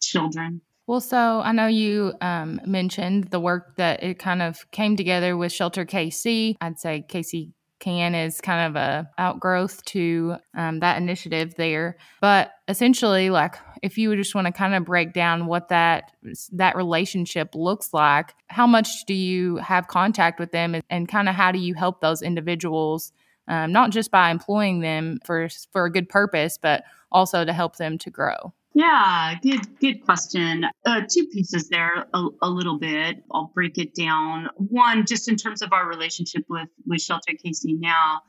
children. 0.01 0.61
Well, 0.87 1.01
so 1.01 1.41
I 1.41 1.53
know 1.53 1.69
you 1.69 2.13
um, 2.21 2.61
mentioned 2.67 3.25
the 3.25 3.41
work 3.41 3.77
that 3.77 4.03
it 4.03 4.19
kind 4.19 4.43
of 4.43 4.69
came 4.73 4.97
together 4.97 5.37
with 5.37 5.53
Shelter 5.53 5.85
KC. 5.85 6.57
I'd 6.61 6.81
say 6.81 7.05
KC 7.09 7.53
can 7.83 8.15
is 8.15 8.41
kind 8.41 8.71
of 8.71 8.81
a 8.81 9.11
outgrowth 9.19 9.85
to 9.87 10.37
um, 10.55 10.81
that 10.81 10.97
initiative 10.97 11.57
there. 11.57 11.97
But 12.21 12.53
essentially 12.73 13.29
like 13.29 13.57
if 13.83 13.99
you 13.99 14.15
just 14.17 14.35
want 14.35 14.47
to 14.47 14.53
kind 14.53 14.75
of 14.75 14.85
break 14.85 15.13
down 15.13 15.47
what 15.47 15.69
that 15.69 16.13
that 16.53 16.75
relationship 16.75 17.55
looks 17.55 17.93
like 17.93 18.35
how 18.49 18.67
much 18.67 19.05
do 19.07 19.15
you 19.15 19.57
have 19.57 19.89
contact 19.89 20.41
with 20.41 20.53
them 20.53 20.75
and, 20.75 20.83
and 20.89 21.09
kind 21.09 21.29
of 21.29 21.35
how 21.35 21.53
do 21.53 21.59
you 21.59 21.75
help 21.75 22.01
those 22.01 22.23
individuals 22.23 23.13
um, 23.49 23.73
not 23.73 23.91
just 23.91 24.11
by 24.11 24.31
employing 24.31 24.81
them 24.81 25.19
for 25.25 25.49
for 25.71 25.85
a 25.85 25.93
good 25.93 26.09
purpose 26.09 26.59
but 26.61 26.85
also 27.11 27.45
to 27.45 27.53
help 27.53 27.77
them 27.77 27.99
to 27.99 28.11
grow 28.11 28.55
yeah, 28.75 29.35
good 29.43 29.79
good 29.81 30.05
question. 30.05 30.65
Uh, 30.85 31.03
two 31.09 31.27
pieces 31.27 31.69
there, 31.69 32.07
a, 32.15 32.27
a, 32.41 32.49
little 32.49 32.79
bit. 32.79 33.23
I'll 33.31 33.51
break 33.55 33.77
it 33.77 33.95
down. 33.95 34.49
One, 34.57 35.05
just 35.07 35.29
in 35.29 35.37
terms 35.37 35.63
of 35.63 35.73
our 35.73 35.87
relationship 35.87 36.45
with 36.49 36.69
with 36.87 37.01
Shelter 37.01 37.33
KC 37.33 37.79
now. 37.79 38.23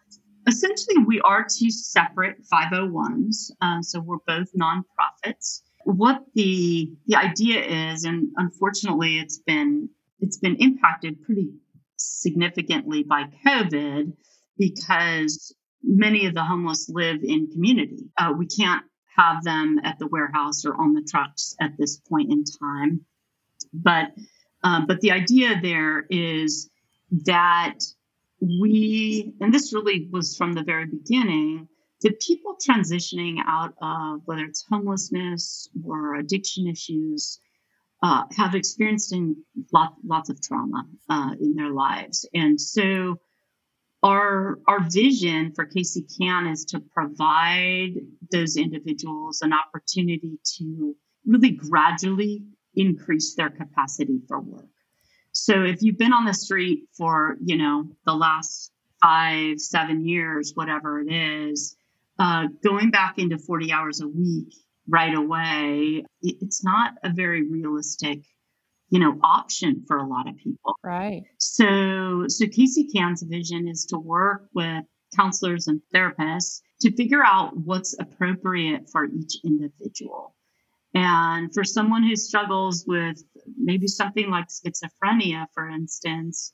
Essentially, 0.45 0.97
we 1.07 1.21
are 1.21 1.47
two 1.49 1.71
separate 1.71 2.35
501s, 2.51 3.51
uh, 3.61 3.81
so 3.81 4.01
we're 4.01 4.17
both 4.27 4.49
nonprofits. 4.53 5.61
What 5.85 6.25
the 6.35 6.91
the 7.07 7.15
idea 7.15 7.63
is, 7.91 8.03
and 8.03 8.31
unfortunately, 8.35 9.19
it's 9.19 9.37
been 9.37 9.89
it's 10.19 10.37
been 10.37 10.57
impacted 10.57 11.23
pretty 11.23 11.51
significantly 11.95 13.03
by 13.03 13.25
COVID 13.45 14.13
because 14.57 15.55
many 15.81 16.25
of 16.25 16.33
the 16.33 16.43
homeless 16.43 16.89
live 16.89 17.23
in 17.23 17.49
community. 17.51 18.09
Uh, 18.17 18.33
we 18.37 18.47
can't 18.47 18.83
have 19.15 19.43
them 19.43 19.79
at 19.83 19.99
the 19.99 20.07
warehouse 20.07 20.65
or 20.65 20.75
on 20.75 20.93
the 20.93 21.03
trucks 21.09 21.55
at 21.59 21.77
this 21.77 21.97
point 21.97 22.31
in 22.31 22.43
time. 22.43 23.05
But 23.73 24.13
um, 24.63 24.85
but 24.87 25.01
the 25.01 25.11
idea 25.11 25.59
there 25.61 26.05
is 26.09 26.69
that 27.25 27.79
we, 28.39 29.33
and 29.41 29.53
this 29.53 29.73
really 29.73 30.07
was 30.11 30.37
from 30.37 30.53
the 30.53 30.63
very 30.63 30.85
beginning, 30.85 31.67
that 32.01 32.19
people 32.19 32.57
transitioning 32.65 33.37
out 33.45 33.73
of 33.81 34.21
whether 34.25 34.43
it's 34.43 34.65
homelessness 34.69 35.69
or 35.85 36.15
addiction 36.15 36.67
issues 36.67 37.39
uh, 38.01 38.23
have 38.35 38.55
experienced 38.55 39.13
in 39.13 39.35
lot, 39.73 39.95
lots 40.05 40.29
of 40.29 40.41
trauma 40.41 40.85
uh, 41.09 41.35
in 41.39 41.55
their 41.55 41.71
lives, 41.71 42.27
and 42.33 42.59
so 42.59 43.19
our 44.03 44.59
our 44.67 44.81
vision 44.89 45.53
for 45.55 45.65
KC 45.65 46.17
Can 46.17 46.47
is 46.47 46.65
to 46.65 46.79
provide 46.79 47.93
those 48.31 48.57
individuals 48.57 49.41
an 49.41 49.53
opportunity 49.53 50.37
to 50.57 50.95
really 51.25 51.51
gradually 51.51 52.43
increase 52.75 53.35
their 53.35 53.49
capacity 53.49 54.19
for 54.27 54.41
work. 54.41 54.67
So 55.31 55.63
if 55.63 55.81
you've 55.81 55.97
been 55.97 56.13
on 56.13 56.25
the 56.25 56.33
street 56.33 56.83
for 56.97 57.37
you 57.43 57.57
know 57.57 57.85
the 58.05 58.13
last 58.13 58.71
five 59.01 59.59
seven 59.59 60.05
years, 60.05 60.51
whatever 60.53 60.99
it 60.99 61.11
is, 61.11 61.75
uh, 62.19 62.47
going 62.63 62.91
back 62.91 63.17
into 63.17 63.37
40 63.37 63.71
hours 63.71 64.01
a 64.01 64.07
week 64.07 64.53
right 64.87 65.15
away, 65.15 66.03
it's 66.21 66.63
not 66.63 66.93
a 67.03 67.09
very 67.09 67.49
realistic 67.49 68.19
you 68.93 68.99
know 68.99 69.17
option 69.23 69.83
for 69.87 69.97
a 69.97 70.07
lot 70.07 70.29
of 70.29 70.37
people. 70.37 70.77
Right. 70.83 71.23
So 71.39 72.25
so 72.27 72.45
KC 72.45 72.93
Can's 72.95 73.23
vision 73.23 73.67
is 73.67 73.85
to 73.85 73.97
work 73.97 74.43
with 74.53 74.83
counselors 75.15 75.67
and 75.67 75.81
therapists 75.93 76.61
to 76.81 76.95
figure 76.95 77.23
out 77.25 77.57
what's 77.57 77.95
appropriate 77.99 78.87
for 78.91 79.05
each 79.05 79.37
individual. 79.43 80.35
And 80.93 81.51
for 81.51 81.63
someone 81.63 82.03
who 82.03 82.15
struggles 82.15 82.85
with 82.87 83.17
maybe 83.57 83.87
something 83.87 84.29
like 84.29 84.49
schizophrenia 84.49 85.47
for 85.55 85.67
instance 85.67 86.53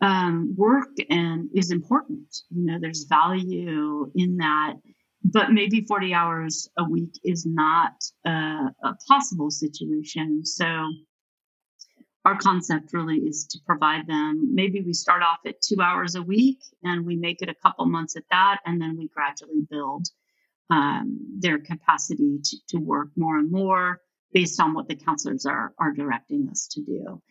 um, 0.00 0.54
work 0.56 0.88
and 1.10 1.50
is 1.54 1.70
important. 1.70 2.34
You 2.48 2.64
know 2.64 2.78
there's 2.80 3.04
value 3.04 4.10
in 4.14 4.38
that 4.38 4.76
but 5.22 5.52
maybe 5.52 5.82
40 5.82 6.14
hours 6.14 6.68
a 6.78 6.88
week 6.88 7.18
is 7.24 7.44
not 7.46 7.92
a, 8.26 8.30
a 8.30 8.94
possible 9.08 9.50
situation. 9.50 10.44
So 10.44 10.66
our 12.24 12.38
concept 12.38 12.92
really 12.92 13.16
is 13.16 13.46
to 13.46 13.58
provide 13.66 14.06
them 14.06 14.54
maybe 14.54 14.80
we 14.80 14.92
start 14.92 15.22
off 15.22 15.38
at 15.46 15.60
two 15.60 15.80
hours 15.80 16.14
a 16.14 16.22
week 16.22 16.58
and 16.82 17.04
we 17.04 17.16
make 17.16 17.42
it 17.42 17.48
a 17.48 17.54
couple 17.54 17.86
months 17.86 18.16
at 18.16 18.24
that 18.30 18.60
and 18.64 18.80
then 18.80 18.96
we 18.96 19.08
gradually 19.08 19.60
build 19.70 20.08
um, 20.70 21.18
their 21.38 21.58
capacity 21.58 22.38
to, 22.42 22.56
to 22.68 22.78
work 22.78 23.08
more 23.16 23.38
and 23.38 23.50
more 23.50 24.00
based 24.32 24.60
on 24.60 24.74
what 24.74 24.88
the 24.88 24.96
counselors 24.96 25.46
are, 25.46 25.72
are 25.78 25.92
directing 25.92 26.48
us 26.50 26.68
to 26.72 26.82
do. 26.82 27.22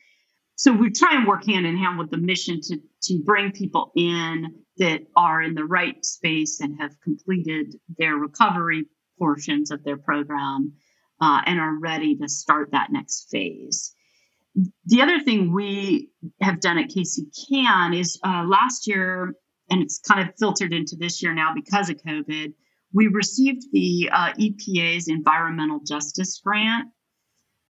So 0.55 0.71
we 0.71 0.91
try 0.91 1.17
and 1.17 1.27
work 1.27 1.45
hand 1.45 1.65
in 1.65 1.77
hand 1.77 1.97
with 1.97 2.11
the 2.11 2.17
mission 2.17 2.61
to, 2.61 2.79
to 3.03 3.23
bring 3.23 3.51
people 3.51 3.91
in 3.95 4.63
that 4.77 5.01
are 5.15 5.41
in 5.41 5.55
the 5.55 5.65
right 5.65 6.03
space 6.05 6.61
and 6.61 6.79
have 6.79 6.95
completed 7.03 7.75
their 7.97 8.15
recovery 8.15 8.85
portions 9.19 9.71
of 9.71 9.83
their 9.83 9.97
program 9.97 10.73
uh, 11.19 11.41
and 11.45 11.59
are 11.59 11.77
ready 11.79 12.15
to 12.17 12.29
start 12.29 12.71
that 12.71 12.91
next 12.91 13.29
phase 13.29 13.93
the 14.85 15.01
other 15.01 15.19
thing 15.19 15.53
we 15.53 16.09
have 16.41 16.59
done 16.59 16.77
at 16.77 16.89
KC 16.89 17.25
Can 17.49 17.93
is 17.93 18.19
uh, 18.23 18.43
last 18.47 18.87
year, 18.87 19.33
and 19.69 19.81
it's 19.81 19.99
kind 19.99 20.27
of 20.27 20.35
filtered 20.37 20.73
into 20.73 20.95
this 20.95 21.23
year 21.23 21.33
now 21.33 21.53
because 21.55 21.89
of 21.89 21.97
COVID, 21.97 22.53
we 22.93 23.07
received 23.07 23.63
the 23.71 24.09
uh, 24.11 24.33
EPA's 24.33 25.07
Environmental 25.07 25.79
Justice 25.79 26.39
Grant. 26.43 26.89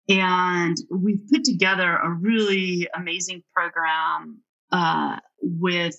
And 0.08 0.76
we've 0.90 1.24
put 1.32 1.44
together 1.44 1.96
a 1.96 2.10
really 2.10 2.88
amazing 2.92 3.44
program 3.54 4.40
uh, 4.72 5.18
with 5.40 5.96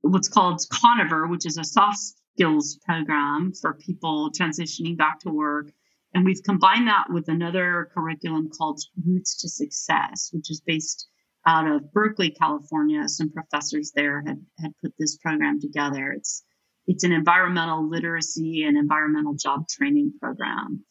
what's 0.00 0.28
called 0.28 0.60
Conover, 0.72 1.28
which 1.28 1.46
is 1.46 1.56
a 1.56 1.64
soft 1.64 2.00
skills 2.34 2.78
program 2.84 3.52
for 3.52 3.74
people 3.74 4.32
transitioning 4.32 4.96
back 4.96 5.20
to 5.20 5.30
work 5.30 5.70
and 6.14 6.24
we've 6.24 6.42
combined 6.44 6.88
that 6.88 7.06
with 7.10 7.28
another 7.28 7.90
curriculum 7.92 8.48
called 8.56 8.80
Roots 9.04 9.40
to 9.42 9.48
Success, 9.48 10.30
which 10.32 10.50
is 10.50 10.62
based 10.64 11.08
out 11.46 11.66
of 11.66 11.92
Berkeley, 11.92 12.30
California. 12.30 13.08
Some 13.08 13.32
professors 13.32 13.92
there 13.94 14.22
had, 14.26 14.40
had 14.60 14.72
put 14.82 14.92
this 14.98 15.16
program 15.16 15.60
together. 15.60 16.12
It's 16.12 16.44
it's 16.86 17.04
an 17.04 17.12
environmental 17.12 17.88
literacy 17.88 18.64
and 18.64 18.76
environmental 18.76 19.34
job 19.34 19.66
training 19.68 20.12
program. 20.20 20.84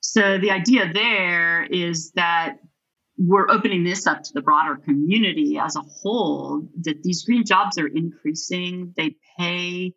So 0.00 0.38
the 0.38 0.50
idea 0.50 0.92
there 0.92 1.64
is 1.64 2.12
that 2.12 2.56
we're 3.16 3.48
opening 3.48 3.84
this 3.84 4.06
up 4.06 4.22
to 4.24 4.32
the 4.34 4.42
broader 4.42 4.76
community 4.76 5.58
as 5.58 5.76
a 5.76 5.82
whole, 5.82 6.68
that 6.82 7.02
these 7.02 7.24
green 7.24 7.44
jobs 7.44 7.78
are 7.78 7.86
increasing. 7.86 8.92
They 8.96 9.16
pay 9.38 9.94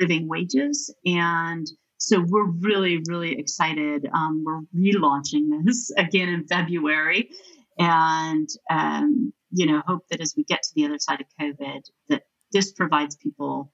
living 0.00 0.28
wages 0.28 0.94
and 1.04 1.66
so 1.98 2.24
we're 2.26 2.50
really, 2.50 3.02
really 3.08 3.38
excited. 3.38 4.08
Um, 4.12 4.44
we're 4.44 4.62
relaunching 4.74 5.64
this 5.64 5.90
again 5.96 6.28
in 6.28 6.46
February, 6.46 7.30
and 7.78 8.48
um, 8.70 9.32
you 9.50 9.66
know, 9.66 9.82
hope 9.86 10.06
that 10.10 10.20
as 10.20 10.34
we 10.36 10.44
get 10.44 10.62
to 10.62 10.70
the 10.74 10.84
other 10.84 10.98
side 10.98 11.20
of 11.20 11.26
COVID, 11.40 11.82
that 12.08 12.22
this 12.52 12.72
provides 12.72 13.16
people 13.16 13.72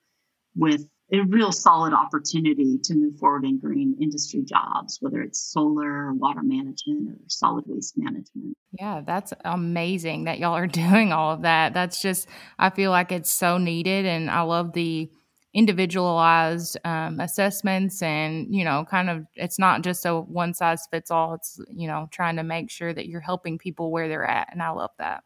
with 0.55 0.87
a 1.13 1.21
real 1.27 1.53
solid 1.53 1.93
opportunity 1.93 2.79
to 2.83 2.95
move 2.95 3.19
forward 3.19 3.45
in 3.45 3.59
green 3.59 3.97
industry 4.01 4.43
jobs, 4.43 4.97
whether 5.01 5.21
it's 5.21 5.41
solar, 5.41 6.13
water 6.15 6.43
management, 6.43 7.09
or 7.09 7.17
solid 7.29 7.65
waste 7.67 7.95
management. 7.99 8.57
Yeah, 8.73 9.03
that's 9.05 9.35
amazing 9.45 10.25
that 10.25 10.39
y'all 10.39 10.57
are 10.57 10.67
doing 10.67 11.13
all 11.13 11.33
of 11.33 11.43
that. 11.43 11.75
That's 11.75 12.01
just, 12.01 12.29
I 12.59 12.71
feel 12.71 12.91
like 12.91 13.13
it's 13.13 13.31
so 13.31 13.59
needed. 13.59 14.07
And 14.07 14.31
I 14.31 14.41
love 14.41 14.73
the 14.73 15.11
individualized 15.55 16.79
um, 16.85 17.21
assessments 17.21 18.01
and 18.03 18.55
you 18.55 18.65
know 18.65 18.87
kind 18.89 19.11
of 19.11 19.27
it's 19.35 19.59
not 19.59 19.83
just 19.83 20.07
a 20.07 20.19
one 20.21 20.55
size 20.55 20.87
fits 20.91 21.11
all. 21.11 21.35
It's 21.35 21.61
you 21.69 21.87
know 21.87 22.09
trying 22.11 22.37
to 22.37 22.43
make 22.43 22.71
sure 22.71 22.93
that 22.93 23.07
you're 23.07 23.21
helping 23.21 23.59
people 23.59 23.91
where 23.91 24.09
they're 24.09 24.25
at 24.25 24.49
and 24.53 24.63
i 24.63 24.71
love 24.71 24.93
that. 24.99 25.23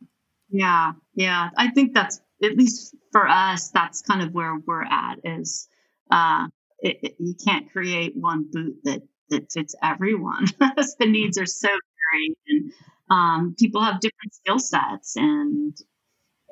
Yeah 0.50 0.92
yeah. 1.14 1.50
I 1.56 1.70
think 1.70 1.94
that's 1.94 2.20
at 2.42 2.56
least 2.56 2.94
for 3.12 3.28
us 3.28 3.70
that's 3.70 4.02
kind 4.02 4.22
of 4.22 4.34
where 4.34 4.56
we're 4.66 4.84
at 4.84 5.20
is 5.24 5.68
uh 6.10 6.46
it, 6.80 6.98
it, 7.02 7.16
you 7.18 7.34
can't 7.42 7.70
create 7.72 8.14
one 8.16 8.46
boot 8.50 8.76
that 8.84 9.02
that 9.30 9.50
fits 9.52 9.74
everyone. 9.82 10.46
The 10.98 11.06
needs 11.06 11.38
are 11.38 11.46
so 11.46 11.68
varied 11.68 12.36
and 12.48 12.72
um, 13.10 13.54
people 13.58 13.82
have 13.82 14.00
different 14.00 14.34
skill 14.34 14.58
sets 14.58 15.16
and 15.16 15.76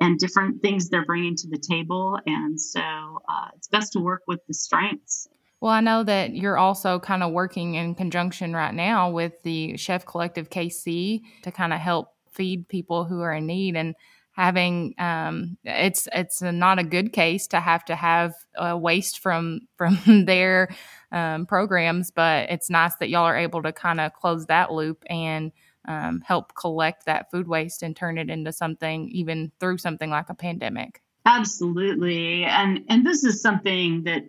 and 0.05 0.19
different 0.19 0.61
things 0.61 0.89
they're 0.89 1.05
bringing 1.05 1.35
to 1.35 1.47
the 1.47 1.57
table. 1.57 2.19
And 2.27 2.61
so 2.61 2.79
uh, 2.79 3.49
it's 3.55 3.67
best 3.67 3.93
to 3.93 3.99
work 3.99 4.21
with 4.27 4.39
the 4.47 4.53
strengths. 4.53 5.27
Well, 5.59 5.71
I 5.71 5.81
know 5.81 6.03
that 6.03 6.35
you're 6.35 6.59
also 6.59 6.99
kind 6.99 7.23
of 7.23 7.31
working 7.31 7.73
in 7.73 7.95
conjunction 7.95 8.53
right 8.53 8.73
now 8.73 9.09
with 9.09 9.33
the 9.41 9.77
Chef 9.77 10.05
Collective 10.05 10.49
KC 10.49 11.21
to 11.41 11.51
kind 11.51 11.73
of 11.73 11.79
help 11.79 12.09
feed 12.31 12.67
people 12.67 13.05
who 13.05 13.21
are 13.21 13.33
in 13.33 13.47
need 13.47 13.75
and 13.75 13.95
having 14.33 14.93
um, 14.99 15.57
it's 15.63 16.07
it's 16.13 16.41
a, 16.41 16.51
not 16.51 16.77
a 16.77 16.83
good 16.83 17.13
case 17.13 17.47
to 17.47 17.59
have 17.59 17.83
to 17.85 17.95
have 17.95 18.33
waste 18.75 19.19
from 19.19 19.61
from 19.77 20.25
their 20.25 20.69
um, 21.11 21.47
programs, 21.47 22.11
but 22.11 22.51
it's 22.51 22.69
nice 22.69 22.95
that 22.97 23.09
y'all 23.09 23.23
are 23.23 23.37
able 23.37 23.63
to 23.63 23.71
kind 23.71 23.99
of 23.99 24.13
close 24.13 24.45
that 24.45 24.71
loop 24.71 25.03
and 25.09 25.51
um, 25.87 26.21
help 26.25 26.53
collect 26.55 27.05
that 27.05 27.29
food 27.31 27.47
waste 27.47 27.83
and 27.83 27.95
turn 27.95 28.17
it 28.17 28.29
into 28.29 28.51
something 28.51 29.09
even 29.09 29.51
through 29.59 29.77
something 29.77 30.09
like 30.09 30.29
a 30.29 30.35
pandemic. 30.35 31.01
Absolutely, 31.25 32.43
and 32.43 32.81
and 32.89 33.05
this 33.05 33.23
is 33.23 33.41
something 33.41 34.03
that 34.03 34.23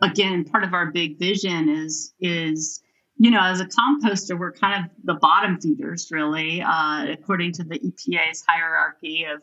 again 0.00 0.44
part 0.44 0.64
of 0.64 0.74
our 0.74 0.90
big 0.90 1.18
vision 1.18 1.68
is 1.68 2.12
is 2.20 2.82
you 3.16 3.30
know 3.30 3.40
as 3.40 3.60
a 3.60 3.66
composter 3.66 4.36
we're 4.36 4.52
kind 4.52 4.84
of 4.84 4.90
the 5.04 5.14
bottom 5.14 5.60
feeders 5.60 6.08
really 6.10 6.60
uh, 6.60 7.06
according 7.12 7.52
to 7.52 7.62
the 7.62 7.78
EPA's 7.78 8.42
hierarchy 8.46 9.24
of 9.24 9.40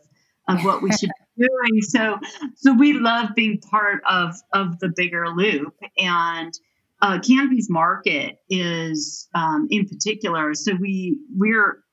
of 0.50 0.66
what 0.66 0.82
we 0.82 0.92
should 0.92 1.12
be 1.38 1.48
doing. 1.48 1.82
So 1.82 2.20
so 2.56 2.74
we 2.74 2.94
love 2.94 3.30
being 3.36 3.60
part 3.60 4.02
of 4.10 4.36
of 4.54 4.80
the 4.80 4.90
bigger 4.90 5.30
loop 5.30 5.76
and 5.98 6.54
uh, 7.02 7.20
Kanbe's 7.20 7.70
market 7.70 8.38
is 8.50 9.28
um, 9.34 9.68
in 9.70 9.88
particular. 9.88 10.54
So 10.54 10.74
we 10.80 11.18
we're 11.36 11.84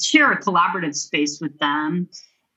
share 0.00 0.32
a 0.32 0.40
collaborative 0.40 0.94
space 0.94 1.38
with 1.40 1.58
them, 1.58 2.08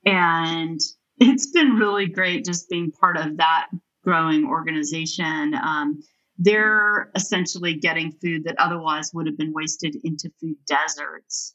and 0.04 0.80
it's 1.18 1.50
been 1.50 1.74
really 1.74 2.06
great 2.06 2.44
just 2.44 2.68
being 2.68 2.92
part 2.92 3.16
of 3.16 3.36
that 3.38 3.68
growing 4.04 4.44
organization. 4.44 5.54
Um, 5.54 6.00
they're 6.38 7.10
essentially 7.14 7.74
getting 7.74 8.12
food 8.12 8.44
that 8.44 8.56
otherwise 8.58 9.10
would 9.14 9.26
have 9.26 9.38
been 9.38 9.52
wasted 9.54 9.96
into 10.04 10.30
food 10.40 10.56
deserts, 10.68 11.54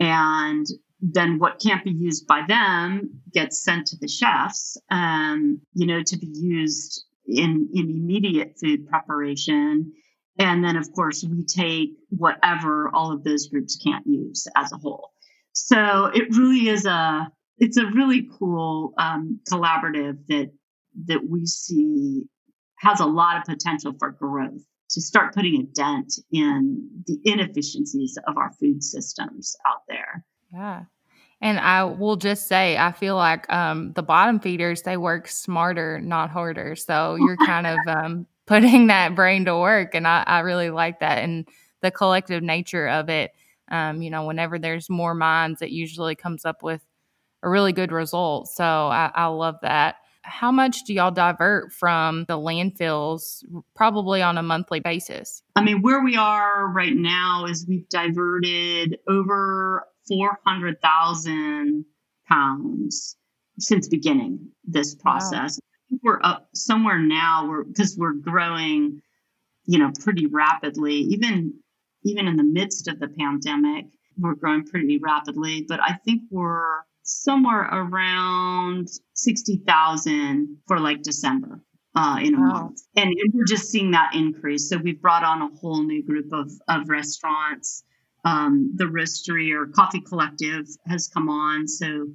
and 0.00 0.66
then 1.00 1.38
what 1.38 1.60
can't 1.60 1.84
be 1.84 1.92
used 1.92 2.26
by 2.26 2.42
them 2.48 3.20
gets 3.32 3.62
sent 3.62 3.86
to 3.86 3.96
the 4.00 4.08
chefs, 4.08 4.78
um, 4.90 5.60
you 5.74 5.86
know, 5.86 6.02
to 6.02 6.16
be 6.16 6.32
used 6.32 7.05
in, 7.28 7.68
in 7.72 7.90
immediate 7.90 8.56
food 8.60 8.88
preparation. 8.88 9.92
And 10.38 10.62
then, 10.62 10.76
of 10.76 10.92
course, 10.92 11.24
we 11.24 11.44
take 11.44 11.96
whatever 12.10 12.90
all 12.94 13.12
of 13.12 13.24
those 13.24 13.48
groups 13.48 13.76
can't 13.76 14.06
use 14.06 14.46
as 14.54 14.72
a 14.72 14.76
whole. 14.76 15.10
So 15.52 16.06
it 16.06 16.36
really 16.36 16.68
is 16.68 16.84
a, 16.84 17.30
it's 17.58 17.78
a 17.78 17.86
really 17.86 18.28
cool 18.38 18.92
um, 18.98 19.40
collaborative 19.50 20.18
that, 20.28 20.52
that 21.06 21.20
we 21.28 21.46
see 21.46 22.24
has 22.78 23.00
a 23.00 23.06
lot 23.06 23.38
of 23.38 23.44
potential 23.44 23.94
for 23.98 24.10
growth 24.10 24.62
to 24.90 25.00
start 25.00 25.34
putting 25.34 25.60
a 25.60 25.64
dent 25.64 26.14
in 26.30 27.02
the 27.06 27.18
inefficiencies 27.24 28.18
of 28.26 28.36
our 28.36 28.52
food 28.60 28.82
systems 28.82 29.56
out 29.66 29.82
there. 29.88 30.24
Yeah. 30.52 30.84
And 31.40 31.58
I 31.58 31.84
will 31.84 32.16
just 32.16 32.48
say, 32.48 32.78
I 32.78 32.92
feel 32.92 33.16
like 33.16 33.50
um, 33.52 33.92
the 33.92 34.02
bottom 34.02 34.40
feeders, 34.40 34.82
they 34.82 34.96
work 34.96 35.28
smarter, 35.28 36.00
not 36.00 36.30
harder. 36.30 36.76
So 36.76 37.16
you're 37.16 37.36
kind 37.36 37.66
of 37.66 37.78
um, 37.86 38.26
putting 38.46 38.86
that 38.88 39.14
brain 39.14 39.44
to 39.44 39.56
work. 39.58 39.94
And 39.94 40.06
I, 40.08 40.24
I, 40.26 40.40
really 40.40 40.70
like 40.70 41.00
that. 41.00 41.18
And 41.18 41.46
the 41.82 41.90
collective 41.90 42.42
nature 42.42 42.88
of 42.88 43.10
it, 43.10 43.32
um, 43.70 44.00
you 44.00 44.10
know, 44.10 44.24
whenever 44.24 44.58
there's 44.58 44.88
more 44.88 45.14
minds, 45.14 45.60
it 45.60 45.70
usually 45.70 46.14
comes 46.14 46.44
up 46.44 46.62
with 46.62 46.80
a 47.42 47.50
really 47.50 47.72
good 47.72 47.92
result. 47.92 48.48
So 48.48 48.64
I, 48.64 49.10
I 49.14 49.26
love 49.26 49.56
that. 49.62 49.96
How 50.22 50.50
much 50.50 50.84
do 50.84 50.92
y'all 50.92 51.12
divert 51.12 51.72
from 51.72 52.24
the 52.24 52.36
landfills 52.36 53.44
probably 53.76 54.22
on 54.22 54.38
a 54.38 54.42
monthly 54.42 54.80
basis? 54.80 55.42
I 55.54 55.62
mean, 55.62 55.82
where 55.82 56.02
we 56.02 56.16
are 56.16 56.68
right 56.68 56.96
now 56.96 57.44
is 57.46 57.64
we've 57.68 57.88
diverted 57.88 58.98
over 59.08 59.86
400,000 60.08 61.84
pounds 62.28 63.16
since 63.58 63.88
beginning 63.88 64.50
this 64.64 64.94
process. 64.94 65.58
Wow. 65.90 65.98
We're 66.02 66.20
up 66.22 66.48
somewhere 66.54 66.98
now 66.98 67.48
we're 67.48 67.64
because 67.64 67.96
we're 67.96 68.12
growing, 68.12 69.00
you 69.66 69.78
know, 69.78 69.92
pretty 70.00 70.26
rapidly. 70.26 70.94
Even 70.94 71.54
even 72.04 72.26
in 72.26 72.36
the 72.36 72.44
midst 72.44 72.88
of 72.88 72.98
the 72.98 73.08
pandemic, 73.08 73.86
we're 74.18 74.34
growing 74.34 74.64
pretty 74.64 74.98
rapidly. 74.98 75.64
But 75.68 75.80
I 75.80 75.94
think 76.04 76.22
we're 76.30 76.80
somewhere 77.02 77.62
around 77.62 78.88
60,000 79.14 80.58
for 80.66 80.80
like 80.80 81.02
December 81.02 81.60
uh, 81.94 82.18
in 82.22 82.34
a 82.34 82.40
wow. 82.40 82.46
month. 82.46 82.82
And, 82.96 83.08
and, 83.08 83.32
we're 83.32 83.44
just 83.44 83.70
seeing 83.70 83.92
that 83.92 84.14
increase. 84.14 84.68
So 84.68 84.76
we've 84.76 85.00
brought 85.00 85.22
on 85.22 85.42
a 85.42 85.48
whole 85.56 85.82
new 85.82 86.04
group 86.04 86.32
of, 86.32 86.50
of 86.68 86.88
restaurants. 86.88 87.84
Um, 88.26 88.72
the 88.74 88.84
Roasterie 88.84 89.54
or 89.54 89.68
Coffee 89.68 90.00
Collective 90.00 90.66
has 90.86 91.08
come 91.08 91.28
on. 91.28 91.68
So 91.68 92.08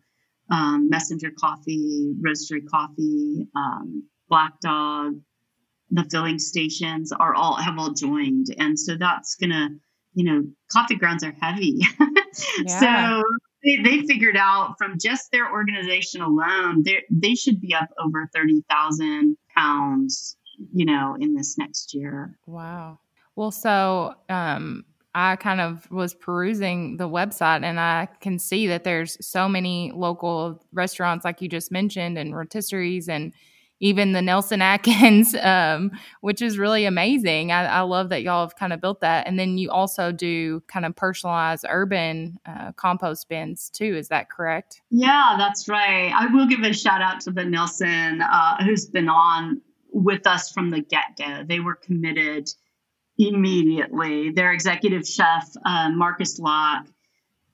um, 0.50 0.90
Messenger 0.90 1.32
Coffee, 1.40 2.14
Roasterie 2.22 2.68
Coffee, 2.70 3.48
um, 3.56 4.04
Black 4.28 4.60
Dog, 4.62 5.22
the 5.90 6.04
filling 6.12 6.38
stations 6.38 7.14
are 7.14 7.34
all 7.34 7.56
have 7.56 7.80
all 7.80 7.94
joined. 7.94 8.48
And 8.58 8.78
so 8.78 8.98
that's 8.98 9.36
going 9.36 9.52
to, 9.52 9.70
you 10.14 10.26
know, 10.26 10.44
coffee 10.70 10.96
grounds 10.96 11.24
are 11.24 11.36
heavy. 11.40 11.80
yeah. 12.66 12.80
So 12.80 13.24
they, 13.64 13.78
they 13.84 14.08
figured 14.08 14.36
out 14.36 14.76
from 14.78 14.98
just 15.00 15.32
their 15.32 15.50
organization 15.50 16.22
alone, 16.22 16.84
they 16.84 17.04
they 17.10 17.36
should 17.36 17.62
be 17.62 17.74
up 17.74 17.90
over 17.98 18.30
30,000 18.34 19.38
pounds, 19.56 20.36
you 20.74 20.86
know, 20.86 21.16
in 21.20 21.36
this 21.36 21.58
next 21.58 21.94
year. 21.94 22.38
Wow. 22.46 23.00
Well, 23.38 23.52
so 23.52 24.16
um, 24.28 24.84
I 25.14 25.36
kind 25.36 25.60
of 25.60 25.90
was 25.92 26.14
perusing 26.14 26.98
the 26.98 27.10
website 27.10 27.64
and 27.64 27.80
I 27.80 28.08
can 28.22 28.40
see 28.40 28.68
that 28.68 28.84
there's 28.84 29.18
so 29.26 29.50
many 29.50 29.92
local 29.94 30.64
restaurants, 30.72 31.26
like 31.26 31.42
you 31.42 31.50
just 31.50 31.72
mentioned, 31.72 32.18
and 32.18 32.34
rotisseries 32.34 33.10
and 33.10 33.34
even 33.82 34.14
the 34.14 34.22
Nelson 34.22 34.62
Atkins, 34.62 35.36
um, 35.42 35.92
which 36.22 36.42
is 36.42 36.58
really 36.58 36.86
amazing. 36.86 37.52
I, 37.52 37.66
I, 37.66 37.82
love 37.82 38.10
that 38.10 38.22
y'all 38.22 38.46
have 38.46 38.56
kind 38.56 38.72
of 38.72 38.80
built 38.80 39.02
that. 39.02 39.28
And 39.28 39.38
then 39.38 39.58
you 39.58 39.72
also 39.72 40.12
do 40.12 40.62
kind 40.68 40.86
of 40.86 40.96
personalized 40.96 41.66
urban 41.68 42.38
uh, 42.46 42.72
compost 42.74 43.28
bins 43.28 43.70
too. 43.70 43.96
Is 43.98 44.08
that 44.10 44.30
correct? 44.30 44.82
Yeah, 44.92 45.36
that's 45.38 45.68
right. 45.68 46.14
I 46.16 46.28
will 46.28 46.46
give 46.46 46.62
a 46.62 46.74
shout 46.74 47.02
out 47.02 47.22
to 47.22 47.32
the 47.32 47.44
Nelson, 47.44 48.22
uh, 48.22 48.64
who's 48.64 48.86
been 48.86 49.10
on 49.10 49.62
with 49.92 50.26
us 50.26 50.52
from 50.52 50.70
the 50.70 50.82
get 50.82 51.18
go. 51.18 51.44
They 51.44 51.60
were 51.60 51.76
committed 51.76 52.50
immediately. 53.18 54.32
Their 54.32 54.52
executive 54.52 55.08
chef, 55.08 55.50
uh, 55.66 55.90
Marcus 55.90 56.40
Locke, 56.40 56.88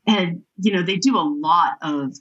and 0.05 0.43
you 0.57 0.73
know 0.73 0.83
they 0.83 0.97
do 0.97 1.17
a 1.17 1.27
lot 1.27 1.73
of 1.81 2.13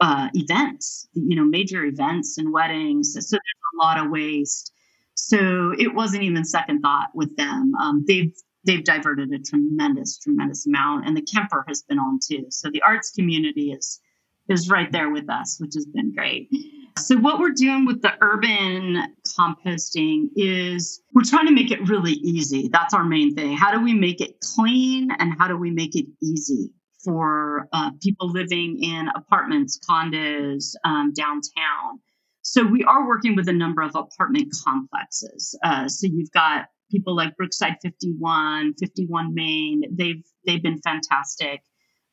uh, 0.00 0.28
events, 0.34 1.06
you 1.14 1.36
know, 1.36 1.44
major 1.44 1.84
events 1.84 2.36
and 2.36 2.52
weddings. 2.52 3.12
So 3.12 3.36
there's 3.36 3.74
a 3.74 3.84
lot 3.84 4.04
of 4.04 4.10
waste. 4.10 4.72
So 5.14 5.72
it 5.78 5.94
wasn't 5.94 6.24
even 6.24 6.44
second 6.44 6.80
thought 6.80 7.10
with 7.14 7.36
them. 7.36 7.74
Um, 7.76 8.04
they've 8.06 8.34
they've 8.64 8.82
diverted 8.82 9.32
a 9.32 9.38
tremendous, 9.38 10.18
tremendous 10.18 10.66
amount, 10.66 11.06
and 11.06 11.16
the 11.16 11.22
Kemper 11.22 11.64
has 11.68 11.82
been 11.82 11.98
on 11.98 12.18
too. 12.18 12.46
So 12.50 12.70
the 12.70 12.82
arts 12.82 13.10
community 13.10 13.72
is 13.72 14.00
is 14.48 14.68
right 14.68 14.90
there 14.90 15.10
with 15.10 15.30
us, 15.30 15.58
which 15.60 15.74
has 15.74 15.86
been 15.86 16.12
great. 16.12 16.50
So 16.98 17.16
what 17.16 17.38
we're 17.40 17.52
doing 17.52 17.86
with 17.86 18.02
the 18.02 18.12
urban 18.20 19.14
composting 19.38 20.28
is 20.36 21.02
we're 21.12 21.24
trying 21.24 21.46
to 21.46 21.52
make 21.52 21.70
it 21.70 21.88
really 21.88 22.12
easy. 22.12 22.68
That's 22.72 22.94
our 22.94 23.04
main 23.04 23.34
thing. 23.34 23.56
How 23.56 23.72
do 23.72 23.82
we 23.82 23.94
make 23.94 24.20
it 24.20 24.36
clean 24.40 25.10
and 25.18 25.32
how 25.38 25.48
do 25.48 25.56
we 25.56 25.70
make 25.70 25.96
it 25.96 26.06
easy? 26.22 26.72
for 27.04 27.68
uh, 27.72 27.90
people 28.02 28.30
living 28.30 28.82
in 28.82 29.08
apartments, 29.14 29.78
condos 29.88 30.74
um, 30.84 31.12
downtown. 31.14 32.00
So 32.42 32.64
we 32.64 32.84
are 32.84 33.06
working 33.06 33.36
with 33.36 33.48
a 33.48 33.52
number 33.52 33.82
of 33.82 33.94
apartment 33.94 34.52
complexes. 34.64 35.58
Uh, 35.62 35.88
so 35.88 36.06
you've 36.10 36.32
got 36.32 36.66
people 36.90 37.14
like 37.14 37.36
Brookside 37.36 37.76
51, 37.82 38.74
51 38.78 39.34
Main. 39.34 39.82
They've 39.90 40.22
they've 40.46 40.62
been 40.62 40.80
fantastic, 40.80 41.62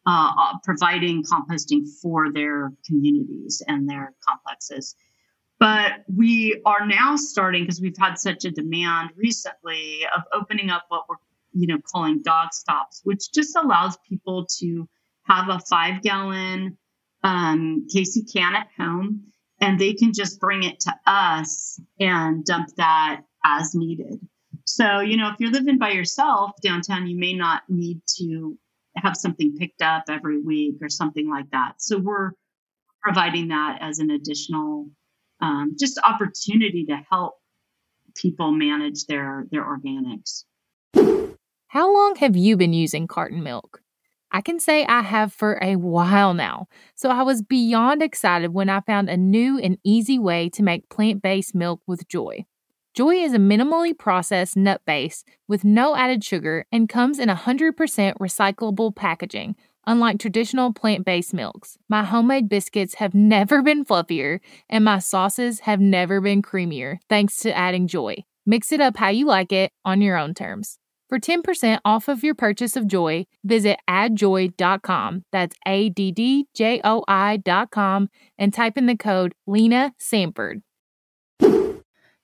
uh, 0.06 0.32
uh 0.38 0.54
providing 0.64 1.24
composting 1.24 1.86
for 2.02 2.32
their 2.32 2.72
communities 2.86 3.62
and 3.68 3.90
their 3.90 4.14
complexes. 4.28 4.96
But 5.60 6.06
we 6.08 6.62
are 6.66 6.88
now 6.88 7.18
starting 7.18 7.64
because 7.64 7.82
we've 7.82 7.98
had 7.98 8.16
such 8.16 8.46
a 8.46 8.52
demand 8.52 9.12
recently 9.18 10.06
of 10.16 10.24
opening 10.34 10.70
up 10.70 10.86
what 10.88 11.04
we're 11.10 11.18
you 11.54 11.68
know, 11.68 11.80
calling 11.92 12.22
dog 12.22 12.54
stops, 12.54 13.02
which 13.04 13.32
just 13.34 13.56
allows 13.56 13.98
people 14.08 14.48
to 14.60 14.88
have 15.24 15.50
a 15.50 15.60
five 15.60 16.02
gallon 16.02 16.78
um, 17.24 17.88
Casey 17.94 18.24
can 18.24 18.56
at 18.56 18.68
home 18.78 19.26
and 19.60 19.80
they 19.80 19.94
can 19.94 20.14
just 20.14 20.40
bring 20.40 20.64
it 20.64 20.80
to 20.82 20.94
us 21.06 21.80
and 22.00 22.46
dump 22.46 22.70
that 22.78 23.22
as 23.44 23.76
needed. 23.76 24.20
So, 24.66 25.00
you 25.00 25.18
know, 25.18 25.30
if 25.30 25.36
you're 25.40 25.52
living 25.52 25.78
by 25.78 25.92
yourself 25.92 26.52
downtown, 26.62 27.08
you 27.08 27.18
may 27.18 27.34
not 27.34 27.64
need 27.68 28.02
to 28.18 28.58
have 29.04 29.16
something 29.16 29.56
picked 29.58 29.82
up 29.82 30.04
every 30.10 30.42
week 30.42 30.76
or 30.82 30.90
something 30.90 31.30
like 31.30 31.50
that. 31.52 31.74
So, 31.78 31.98
we're 31.98 32.32
providing 33.02 33.50
that 33.50 33.80
as 33.82 34.00
an 34.00 34.10
additional 34.10 34.90
um, 35.42 35.76
just 35.80 36.00
opportunity 36.04 36.86
to 36.86 37.00
help 37.10 37.36
people 38.16 38.52
manage 38.52 39.06
their 39.06 39.46
their 39.52 39.64
organics. 39.64 40.44
How 41.68 41.94
long 41.94 42.16
have 42.16 42.36
you 42.36 42.58
been 42.58 42.74
using 42.74 43.08
carton 43.08 43.44
milk? 43.44 43.82
I 44.32 44.42
can 44.42 44.60
say 44.60 44.86
I 44.86 45.02
have 45.02 45.34
for 45.34 45.60
a 45.62 45.76
while 45.76 46.34
now, 46.34 46.68
so 46.96 47.10
I 47.10 47.24
was 47.24 47.42
beyond 47.42 48.04
excited 48.04 48.54
when 48.54 48.70
I 48.70 48.82
found 48.82 49.10
a 49.10 49.18
new 49.18 49.58
and 49.58 49.78
easy 49.84 50.20
way 50.20 50.50
to 50.50 50.64
make 50.64 50.90
plant 50.90 51.22
based 51.22 51.56
milk 51.56 51.82
with 51.88 52.08
JOI. 52.08 52.46
JOI 52.96 53.24
is 53.24 53.34
a 53.34 53.38
minimally 53.38 53.98
processed 53.98 54.58
nut 54.58 54.82
base 54.86 55.24
with 55.48 55.64
no 55.64 55.96
added 55.96 56.24
sugar 56.24 56.66
and 56.72 56.90
comes 56.90 57.20
in 57.20 57.30
100% 57.30 57.74
recyclable 57.76 58.96
packaging, 58.96 59.56
unlike 59.86 60.20
traditional 60.20 60.74
plant 60.74 61.06
based 61.06 61.34
milks. 61.34 61.78
My 61.88 62.04
homemade 62.04 62.50
biscuits 62.50 62.96
have 62.96 63.14
never 63.36 63.62
been 63.62 63.86
fluffier, 63.86 64.40
and 64.70 64.84
my 64.84 65.00
sauces 65.00 65.62
have 65.62 65.80
never 65.80 66.20
been 66.20 66.42
creamier 66.42 66.98
thanks 67.08 67.38
to 67.42 67.56
adding 67.56 67.88
JOI. 67.88 68.26
Mix 68.46 68.72
it 68.72 68.82
up 68.82 68.98
how 68.98 69.10
you 69.10 69.28
like 69.28 69.52
it 69.52 69.72
on 69.86 70.02
your 70.02 70.18
own 70.18 70.34
terms. 70.34 70.80
For 71.10 71.20
10% 71.20 71.80
off 71.84 72.08
of 72.08 72.24
your 72.24 72.36
purchase 72.36 72.76
of 72.76 72.88
JOI, 72.88 73.26
visit 73.44 73.80
addjoi.com. 73.90 75.26
That's 75.32 75.56
A 75.66 75.90
D 75.90 76.12
D 76.12 76.46
J 76.56 76.82
O 76.84 77.04
I.com 77.08 78.10
and 78.38 78.54
type 78.54 78.78
in 78.78 78.86
the 78.86 78.98
code 78.98 79.34
Lena 79.48 79.94
Sanford. 79.98 80.62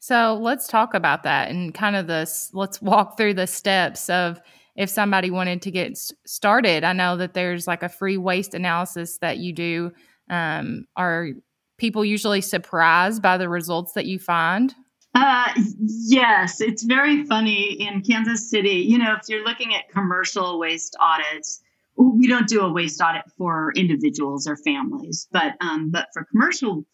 So 0.05 0.37
let's 0.39 0.67
talk 0.67 0.93
about 0.93 1.23
that 1.23 1.49
and 1.49 1.73
kind 1.73 1.95
of 1.95 2.05
this. 2.05 2.51
Let's 2.53 2.79
walk 2.79 3.17
through 3.17 3.33
the 3.33 3.47
steps 3.47 4.07
of 4.07 4.39
if 4.75 4.87
somebody 4.87 5.31
wanted 5.31 5.63
to 5.63 5.71
get 5.71 5.97
started. 6.27 6.83
I 6.83 6.93
know 6.93 7.17
that 7.17 7.33
there's 7.33 7.65
like 7.65 7.81
a 7.81 7.89
free 7.89 8.17
waste 8.17 8.53
analysis 8.53 9.17
that 9.21 9.39
you 9.39 9.51
do. 9.51 9.91
Um, 10.29 10.85
are 10.95 11.29
people 11.79 12.05
usually 12.05 12.41
surprised 12.41 13.23
by 13.23 13.39
the 13.39 13.49
results 13.49 13.93
that 13.93 14.05
you 14.05 14.19
find? 14.19 14.75
Uh, 15.15 15.51
yes, 16.05 16.61
it's 16.61 16.83
very 16.83 17.23
funny 17.25 17.71
in 17.71 18.03
Kansas 18.03 18.47
City. 18.47 18.85
You 18.87 18.99
know, 18.99 19.15
if 19.19 19.27
you're 19.27 19.43
looking 19.43 19.73
at 19.73 19.89
commercial 19.89 20.59
waste 20.59 20.95
audits, 20.99 21.63
we 21.97 22.27
don't 22.27 22.47
do 22.47 22.61
a 22.61 22.71
waste 22.71 23.01
audit 23.01 23.23
for 23.39 23.73
individuals 23.75 24.45
or 24.45 24.55
families, 24.55 25.27
but 25.31 25.55
um, 25.61 25.89
but 25.89 26.09
for 26.13 26.25
commercial 26.25 26.85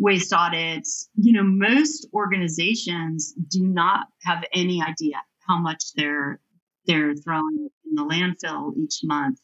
waste 0.00 0.32
audits, 0.32 1.08
you 1.14 1.32
know, 1.32 1.44
most 1.44 2.08
organizations 2.12 3.32
do 3.48 3.62
not 3.66 4.06
have 4.22 4.44
any 4.52 4.82
idea 4.82 5.22
how 5.46 5.58
much 5.58 5.92
they're 5.94 6.40
they're 6.86 7.14
throwing 7.14 7.68
in 7.84 7.94
the 7.94 8.02
landfill 8.02 8.76
each 8.76 9.00
month. 9.04 9.38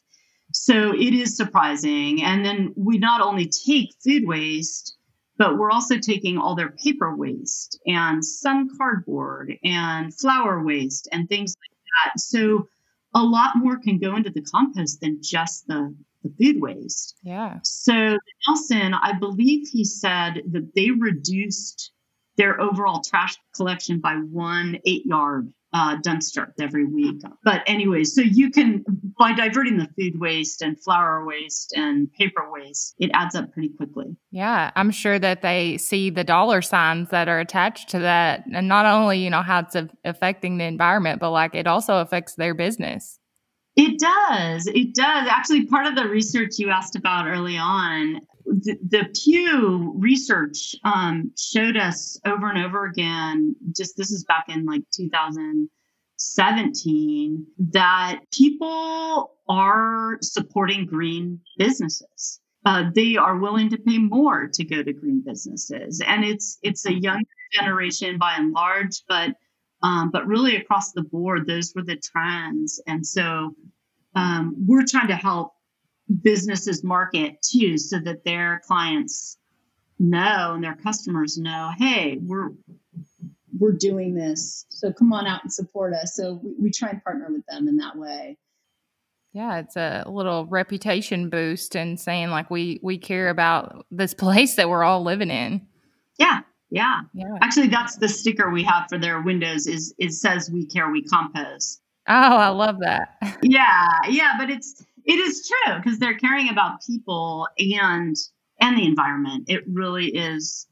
So 0.51 0.93
it 0.93 1.13
is 1.13 1.37
surprising. 1.37 2.23
And 2.23 2.43
then 2.43 2.73
we 2.75 2.97
not 2.97 3.21
only 3.21 3.49
take 3.65 3.93
food 4.03 4.23
waste 4.25 4.97
but 5.37 5.57
we're 5.57 5.71
also 5.71 5.97
taking 5.99 6.37
all 6.37 6.55
their 6.55 6.71
paper 6.71 7.15
waste 7.15 7.79
and 7.85 8.25
some 8.25 8.75
cardboard 8.77 9.53
and 9.63 10.13
flour 10.17 10.63
waste 10.63 11.07
and 11.11 11.29
things 11.29 11.55
like 11.55 12.11
that. 12.13 12.19
So 12.19 12.67
a 13.13 13.21
lot 13.21 13.55
more 13.55 13.77
can 13.77 13.99
go 13.99 14.15
into 14.15 14.31
the 14.31 14.41
compost 14.41 15.01
than 15.01 15.19
just 15.21 15.67
the, 15.67 15.95
the 16.27 16.45
food 16.45 16.61
waste. 16.61 17.15
Yeah. 17.23 17.59
So 17.63 18.17
Nelson, 18.47 18.93
I 18.93 19.13
believe 19.19 19.67
he 19.67 19.83
said 19.83 20.41
that 20.51 20.71
they 20.75 20.91
reduced 20.91 21.91
their 22.37 22.59
overall 22.61 23.01
trash 23.01 23.35
collection 23.55 23.99
by 23.99 24.13
one 24.13 24.79
eight 24.85 25.05
yard 25.05 25.51
uh, 25.73 25.97
dumpster 25.97 26.51
every 26.59 26.85
week. 26.85 27.21
But 27.43 27.61
anyway, 27.67 28.03
so 28.03 28.21
you 28.21 28.51
can, 28.51 28.85
by 29.19 29.33
diverting 29.33 29.77
the 29.77 29.87
food 29.97 30.19
waste 30.19 30.61
and 30.61 30.81
flour 30.81 31.25
waste 31.25 31.73
and 31.75 32.11
paper 32.13 32.49
waste, 32.49 32.95
it 32.99 33.11
adds 33.13 33.35
up 33.35 33.51
pretty 33.51 33.69
quickly. 33.69 34.15
Yeah, 34.31 34.71
I'm 34.75 34.91
sure 34.91 35.19
that 35.19 35.41
they 35.41 35.77
see 35.77 36.09
the 36.09 36.23
dollar 36.23 36.61
signs 36.61 37.09
that 37.09 37.27
are 37.27 37.39
attached 37.39 37.89
to 37.89 37.99
that. 37.99 38.45
And 38.53 38.67
not 38.67 38.85
only, 38.85 39.19
you 39.19 39.29
know, 39.29 39.41
how 39.41 39.59
it's 39.59 39.75
affecting 40.05 40.57
the 40.57 40.65
environment, 40.65 41.19
but 41.19 41.31
like 41.31 41.53
it 41.53 41.67
also 41.67 41.97
affects 41.97 42.35
their 42.35 42.53
business. 42.53 43.19
It 43.77 43.99
does. 43.99 44.65
It 44.65 44.95
does. 44.95 45.27
Actually, 45.29 45.67
part 45.67 45.85
of 45.85 45.95
the 45.95 46.09
research 46.09 46.57
you 46.57 46.71
asked 46.71 46.95
about 46.95 47.27
early 47.27 47.57
on, 47.57 48.21
the, 48.47 48.75
the 48.81 49.07
Pew 49.13 49.93
research 49.95 50.75
um, 50.83 51.31
showed 51.37 51.77
us 51.77 52.19
over 52.25 52.49
and 52.49 52.65
over 52.65 52.85
again, 52.85 53.55
just 53.75 53.95
this 53.95 54.09
is 54.09 54.23
back 54.23 54.45
in 54.49 54.65
like 54.65 54.81
2017, 54.95 57.45
that 57.71 58.21
people 58.33 59.35
are 59.47 60.17
supporting 60.23 60.87
green 60.87 61.41
businesses. 61.59 62.39
Uh, 62.65 62.85
they 62.95 63.15
are 63.15 63.37
willing 63.37 63.69
to 63.69 63.77
pay 63.77 63.99
more 63.99 64.47
to 64.53 64.65
go 64.65 64.81
to 64.81 64.91
green 64.91 65.21
businesses, 65.23 66.01
and 66.05 66.25
it's 66.25 66.57
it's 66.63 66.87
a 66.87 66.93
younger 66.93 67.29
generation 67.53 68.17
by 68.17 68.37
and 68.37 68.53
large, 68.53 69.03
but 69.07 69.35
um, 69.83 70.09
but 70.11 70.27
really 70.27 70.55
across 70.55 70.91
the 70.91 71.03
board, 71.03 71.47
those 71.47 71.73
were 71.75 71.83
the 71.83 71.97
trends. 71.97 72.81
And 72.87 73.05
so 73.05 73.55
um, 74.15 74.55
we're 74.65 74.85
trying 74.85 75.09
to 75.09 75.15
help 75.15 75.53
businesses 76.21 76.83
market 76.83 77.41
too, 77.41 77.77
so 77.77 77.99
that 77.99 78.23
their 78.23 78.61
clients 78.65 79.37
know 79.99 80.53
and 80.53 80.63
their 80.63 80.75
customers 80.75 81.37
know, 81.37 81.71
hey, 81.77 82.17
we're 82.21 82.51
we're 83.59 83.73
doing 83.73 84.13
this, 84.13 84.65
so 84.69 84.93
come 84.93 85.11
on 85.13 85.25
out 85.25 85.43
and 85.43 85.51
support 85.51 85.93
us. 85.93 86.15
So 86.15 86.39
we, 86.43 86.53
we 86.59 86.71
try 86.71 86.89
and 86.89 87.03
partner 87.03 87.27
with 87.29 87.45
them 87.47 87.67
in 87.67 87.77
that 87.77 87.95
way. 87.97 88.37
Yeah, 89.33 89.59
it's 89.59 89.75
a 89.75 90.03
little 90.07 90.45
reputation 90.45 91.29
boost 91.29 91.75
and 91.75 91.99
saying 91.99 92.29
like 92.29 92.49
we 92.49 92.79
we 92.81 92.97
care 92.97 93.29
about 93.29 93.85
this 93.91 94.13
place 94.15 94.55
that 94.55 94.69
we're 94.69 94.83
all 94.83 95.03
living 95.03 95.29
in. 95.29 95.67
Yeah, 96.17 96.41
yeah. 96.69 97.01
Yeah. 97.13 97.37
Actually, 97.41 97.67
that's 97.67 97.97
the 97.97 98.09
sticker 98.09 98.49
we 98.49 98.63
have 98.63 98.87
for 98.89 98.97
their 98.97 99.21
windows 99.21 99.67
is 99.67 99.93
it 99.97 100.13
says 100.13 100.49
we 100.51 100.65
care, 100.65 100.89
we 100.91 101.03
compost. 101.03 101.81
Oh, 102.07 102.37
I 102.37 102.49
love 102.49 102.79
that. 102.79 103.17
yeah. 103.41 103.87
Yeah, 104.09 104.33
but 104.37 104.49
it's 104.49 104.83
it 105.05 105.19
is 105.19 105.47
true 105.47 105.77
because 105.77 105.99
they're 105.99 106.17
caring 106.17 106.49
about 106.49 106.81
people 106.85 107.47
and 107.57 108.15
and 108.59 108.77
the 108.77 108.85
environment. 108.85 109.45
It 109.47 109.63
really 109.67 110.07
is 110.07 110.67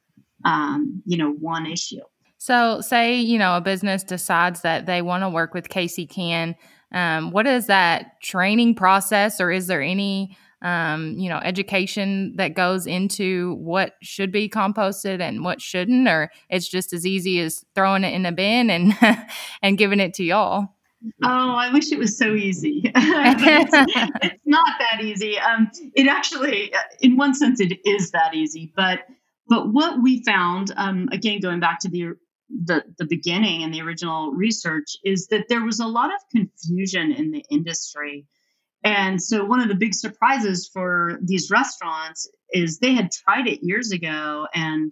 um, 0.45 1.01
you 1.05 1.17
know, 1.17 1.31
one 1.31 1.65
issue. 1.65 2.01
So, 2.37 2.79
say, 2.81 3.15
you 3.15 3.39
know, 3.39 3.57
a 3.57 3.61
business 3.61 4.03
decides 4.03 4.61
that 4.61 4.85
they 4.85 5.01
want 5.01 5.23
to 5.23 5.29
work 5.29 5.53
with 5.53 5.69
KC 5.69 6.07
Can. 6.07 6.55
Um, 6.91 7.31
what 7.31 7.47
is 7.47 7.65
that 7.65 8.21
training 8.21 8.75
process, 8.75 9.41
or 9.41 9.51
is 9.51 9.67
there 9.67 9.81
any 9.81 10.37
um, 10.65 11.11
you 11.19 11.29
know, 11.29 11.37
education 11.37 12.35
that 12.37 12.55
goes 12.55 12.87
into 12.87 13.53
what 13.59 13.93
should 14.01 14.31
be 14.31 14.49
composted 14.49 15.21
and 15.21 15.43
what 15.43 15.61
shouldn't, 15.61 16.07
or 16.07 16.31
it's 16.49 16.67
just 16.67 16.91
as 16.91 17.05
easy 17.05 17.39
as 17.39 17.63
throwing 17.75 18.03
it 18.03 18.15
in 18.15 18.25
a 18.25 18.31
bin 18.31 18.71
and 18.71 18.97
and 19.61 19.77
giving 19.77 19.99
it 19.99 20.15
to 20.15 20.23
y'all. 20.23 20.69
Oh, 21.23 21.55
I 21.55 21.71
wish 21.71 21.91
it 21.91 21.99
was 21.99 22.17
so 22.17 22.33
easy. 22.33 22.81
it's, 22.95 23.73
it's, 24.23 24.41
not 24.45 24.67
that 24.79 25.03
easy. 25.03 25.37
Um, 25.37 25.69
it 25.93 26.07
actually, 26.07 26.73
in 26.99 27.15
one 27.15 27.35
sense, 27.35 27.59
it 27.59 27.79
is 27.85 28.09
that 28.11 28.33
easy. 28.33 28.73
But 28.75 29.01
but 29.47 29.71
what 29.71 30.01
we 30.01 30.23
found, 30.23 30.73
um, 30.77 31.09
again, 31.11 31.41
going 31.41 31.59
back 31.59 31.77
to 31.81 31.89
the 31.89 32.13
the 32.49 32.81
the 32.97 33.05
beginning 33.05 33.61
and 33.61 33.71
the 33.71 33.83
original 33.83 34.31
research, 34.31 34.97
is 35.03 35.27
that 35.27 35.45
there 35.47 35.63
was 35.63 35.79
a 35.79 35.85
lot 35.85 36.09
of 36.11 36.19
confusion 36.31 37.11
in 37.11 37.29
the 37.29 37.43
industry 37.51 38.25
and 38.83 39.21
so 39.21 39.45
one 39.45 39.61
of 39.61 39.67
the 39.67 39.75
big 39.75 39.93
surprises 39.93 40.69
for 40.71 41.19
these 41.21 41.49
restaurants 41.49 42.29
is 42.51 42.79
they 42.79 42.93
had 42.93 43.11
tried 43.11 43.47
it 43.47 43.63
years 43.63 43.91
ago 43.91 44.47
and 44.53 44.91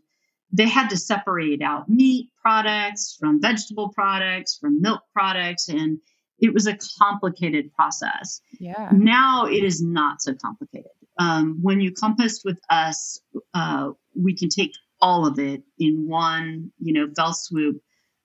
they 0.51 0.67
had 0.67 0.89
to 0.89 0.97
separate 0.97 1.61
out 1.61 1.89
meat 1.89 2.29
products 2.41 3.17
from 3.19 3.41
vegetable 3.41 3.89
products 3.89 4.57
from 4.59 4.81
milk 4.81 5.01
products 5.13 5.69
and 5.69 5.99
it 6.39 6.53
was 6.53 6.67
a 6.67 6.77
complicated 6.99 7.73
process. 7.73 8.41
Yeah. 8.59 8.89
Now 8.91 9.45
it 9.45 9.63
is 9.63 9.81
not 9.81 10.21
so 10.21 10.33
complicated. 10.33 10.91
Um, 11.19 11.59
when 11.61 11.79
you 11.79 11.91
compost 11.93 12.41
with 12.43 12.59
us, 12.69 13.21
uh, 13.53 13.91
we 14.15 14.35
can 14.35 14.49
take 14.49 14.71
all 14.99 15.25
of 15.25 15.39
it 15.39 15.63
in 15.77 16.07
one, 16.07 16.71
you 16.79 16.93
know, 16.93 17.07
fell 17.15 17.33
swoop. 17.33 17.81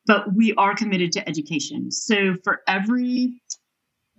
But 0.06 0.34
we 0.34 0.54
are 0.54 0.74
committed 0.74 1.12
to 1.12 1.28
education. 1.28 1.90
So 1.90 2.34
for 2.42 2.62
every 2.66 3.42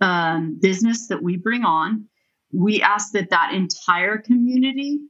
um, 0.00 0.58
business 0.60 1.08
that 1.08 1.22
we 1.22 1.36
bring 1.36 1.64
on, 1.64 2.06
we 2.52 2.82
ask 2.82 3.12
that 3.12 3.30
that 3.30 3.54
entire 3.54 4.18
community 4.18 5.00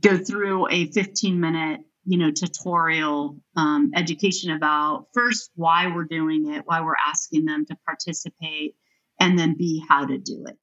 go 0.00 0.16
through 0.16 0.68
a 0.70 0.90
15 0.92 1.40
minute 1.40 1.80
you 2.04 2.18
know 2.18 2.30
tutorial 2.30 3.38
um, 3.56 3.92
education 3.94 4.52
about 4.52 5.06
first 5.14 5.50
why 5.54 5.92
we're 5.94 6.04
doing 6.04 6.52
it 6.52 6.62
why 6.66 6.80
we're 6.80 6.96
asking 7.06 7.44
them 7.44 7.64
to 7.66 7.76
participate 7.86 8.74
and 9.20 9.38
then 9.38 9.56
b 9.56 9.84
how 9.88 10.04
to 10.04 10.18
do 10.18 10.44
it. 10.48 10.58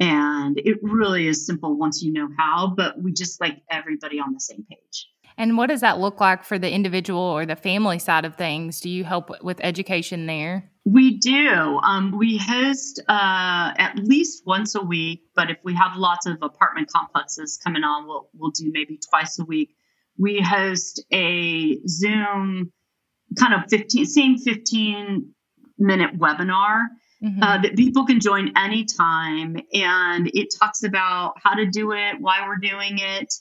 And 0.00 0.58
it 0.58 0.78
really 0.82 1.28
is 1.28 1.46
simple 1.46 1.76
once 1.78 2.02
you 2.02 2.12
know 2.12 2.28
how 2.36 2.74
but 2.76 3.00
we 3.00 3.12
just 3.12 3.40
like 3.40 3.62
everybody 3.70 4.18
on 4.18 4.32
the 4.32 4.40
same 4.40 4.64
page 4.68 5.08
and 5.36 5.56
what 5.56 5.68
does 5.68 5.80
that 5.80 5.98
look 5.98 6.20
like 6.20 6.44
for 6.44 6.58
the 6.58 6.70
individual 6.70 7.20
or 7.20 7.46
the 7.46 7.56
family 7.56 7.98
side 7.98 8.24
of 8.24 8.36
things? 8.36 8.80
Do 8.80 8.88
you 8.90 9.04
help 9.04 9.30
with 9.42 9.58
education 9.62 10.26
there? 10.26 10.70
We 10.84 11.18
do. 11.18 11.78
Um, 11.82 12.16
we 12.18 12.38
host 12.38 13.00
uh, 13.08 13.72
at 13.76 13.98
least 13.98 14.42
once 14.46 14.74
a 14.74 14.82
week, 14.82 15.22
but 15.34 15.50
if 15.50 15.58
we 15.62 15.74
have 15.74 15.96
lots 15.96 16.26
of 16.26 16.38
apartment 16.42 16.90
complexes 16.90 17.58
coming 17.62 17.84
on, 17.84 18.06
we'll 18.06 18.28
we'll 18.34 18.50
do 18.50 18.70
maybe 18.72 18.98
twice 18.98 19.38
a 19.38 19.44
week. 19.44 19.76
We 20.18 20.40
host 20.40 21.04
a 21.12 21.80
Zoom 21.86 22.72
kind 23.38 23.54
of 23.54 23.70
15 23.70 24.06
same 24.06 24.38
15 24.38 25.32
minute 25.78 26.18
webinar 26.18 26.86
mm-hmm. 27.22 27.42
uh, 27.42 27.62
that 27.62 27.76
people 27.76 28.04
can 28.04 28.18
join 28.18 28.52
anytime, 28.56 29.56
and 29.72 30.30
it 30.34 30.54
talks 30.58 30.82
about 30.82 31.34
how 31.42 31.54
to 31.54 31.66
do 31.66 31.92
it, 31.92 32.20
why 32.20 32.46
we're 32.46 32.56
doing 32.56 32.98
it, 32.98 33.32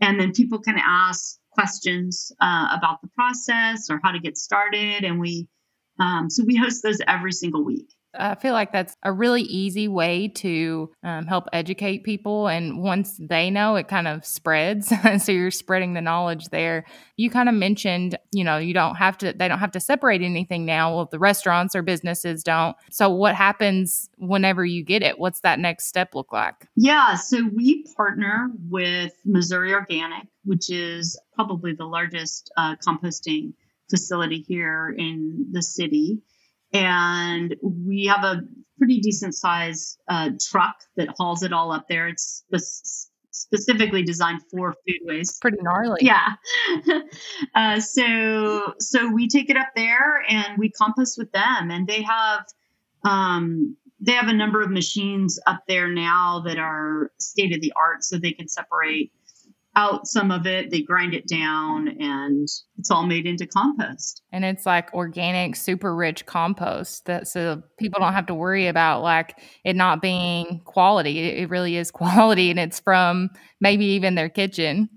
and 0.00 0.20
then 0.20 0.32
people 0.32 0.60
can 0.60 0.76
ask 0.78 1.38
questions 1.50 2.32
uh, 2.40 2.68
about 2.76 3.02
the 3.02 3.08
process 3.08 3.90
or 3.90 4.00
how 4.02 4.12
to 4.12 4.20
get 4.20 4.36
started. 4.36 5.04
And 5.04 5.18
we, 5.18 5.48
um, 5.98 6.30
so 6.30 6.44
we 6.44 6.56
host 6.56 6.82
those 6.82 7.00
every 7.06 7.32
single 7.32 7.64
week. 7.64 7.92
I 8.14 8.34
feel 8.36 8.52
like 8.52 8.72
that's 8.72 8.96
a 9.02 9.12
really 9.12 9.42
easy 9.42 9.86
way 9.88 10.28
to 10.36 10.90
um, 11.02 11.26
help 11.26 11.44
educate 11.52 12.04
people. 12.04 12.48
And 12.48 12.82
once 12.82 13.18
they 13.20 13.50
know, 13.50 13.76
it 13.76 13.88
kind 13.88 14.08
of 14.08 14.24
spreads. 14.24 14.92
so 15.24 15.32
you're 15.32 15.50
spreading 15.50 15.94
the 15.94 16.00
knowledge 16.00 16.46
there. 16.46 16.84
You 17.16 17.30
kind 17.30 17.48
of 17.48 17.54
mentioned, 17.54 18.18
you 18.32 18.44
know, 18.44 18.58
you 18.58 18.74
don't 18.74 18.96
have 18.96 19.18
to, 19.18 19.32
they 19.32 19.48
don't 19.48 19.58
have 19.58 19.72
to 19.72 19.80
separate 19.80 20.22
anything 20.22 20.64
now. 20.64 20.94
Well, 20.94 21.08
the 21.10 21.18
restaurants 21.18 21.76
or 21.76 21.82
businesses 21.82 22.42
don't. 22.42 22.76
So 22.90 23.10
what 23.10 23.34
happens 23.34 24.08
whenever 24.18 24.64
you 24.64 24.84
get 24.84 25.02
it? 25.02 25.18
What's 25.18 25.40
that 25.40 25.58
next 25.58 25.86
step 25.86 26.14
look 26.14 26.32
like? 26.32 26.54
Yeah. 26.76 27.16
So 27.16 27.48
we 27.54 27.84
partner 27.96 28.50
with 28.68 29.12
Missouri 29.24 29.74
Organic, 29.74 30.26
which 30.44 30.70
is 30.70 31.20
probably 31.34 31.74
the 31.74 31.86
largest 31.86 32.50
uh, 32.56 32.76
composting 32.76 33.52
facility 33.90 34.44
here 34.46 34.94
in 34.96 35.46
the 35.50 35.62
city 35.62 36.22
and 36.72 37.56
we 37.62 38.06
have 38.06 38.24
a 38.24 38.42
pretty 38.78 39.00
decent 39.00 39.34
size 39.34 39.98
uh, 40.08 40.30
truck 40.40 40.76
that 40.96 41.08
hauls 41.16 41.42
it 41.42 41.52
all 41.52 41.72
up 41.72 41.86
there. 41.88 42.08
It's 42.08 42.44
spe- 42.52 43.08
specifically 43.30 44.02
designed 44.02 44.42
for 44.50 44.72
food 44.86 45.00
waste. 45.02 45.40
Pretty 45.40 45.58
gnarly. 45.60 46.00
Yeah. 46.00 46.34
uh, 47.54 47.80
so 47.80 48.74
so 48.78 49.12
we 49.12 49.28
take 49.28 49.50
it 49.50 49.56
up 49.56 49.68
there 49.76 50.22
and 50.28 50.58
we 50.58 50.70
compost 50.70 51.18
with 51.18 51.32
them, 51.32 51.70
and 51.70 51.86
they 51.86 52.02
have 52.02 52.44
um, 53.04 53.76
they 54.00 54.12
have 54.12 54.28
a 54.28 54.32
number 54.32 54.62
of 54.62 54.70
machines 54.70 55.40
up 55.46 55.64
there 55.66 55.88
now 55.88 56.42
that 56.46 56.58
are 56.58 57.10
state 57.18 57.54
of 57.54 57.60
the 57.60 57.72
art, 57.76 58.04
so 58.04 58.18
they 58.18 58.32
can 58.32 58.48
separate 58.48 59.12
out 59.78 60.08
some 60.08 60.32
of 60.32 60.44
it, 60.44 60.70
they 60.72 60.82
grind 60.82 61.14
it 61.14 61.28
down, 61.28 61.86
and 62.00 62.48
it's 62.78 62.90
all 62.90 63.06
made 63.06 63.26
into 63.26 63.46
compost. 63.46 64.22
And 64.32 64.44
it's 64.44 64.66
like 64.66 64.92
organic, 64.92 65.54
super 65.54 65.94
rich 65.94 66.26
compost 66.26 67.04
that 67.06 67.28
so 67.28 67.62
people 67.78 68.00
don't 68.00 68.12
have 68.12 68.26
to 68.26 68.34
worry 68.34 68.66
about 68.66 69.02
like 69.02 69.38
it 69.64 69.76
not 69.76 70.02
being 70.02 70.62
quality. 70.64 71.20
It, 71.20 71.48
really 71.48 71.76
is 71.76 71.90
quality, 71.92 72.50
and 72.50 72.58
it's 72.58 72.80
from 72.80 73.30
maybe 73.60 73.84
even 73.86 74.16
their 74.16 74.28
kitchen. 74.28 74.88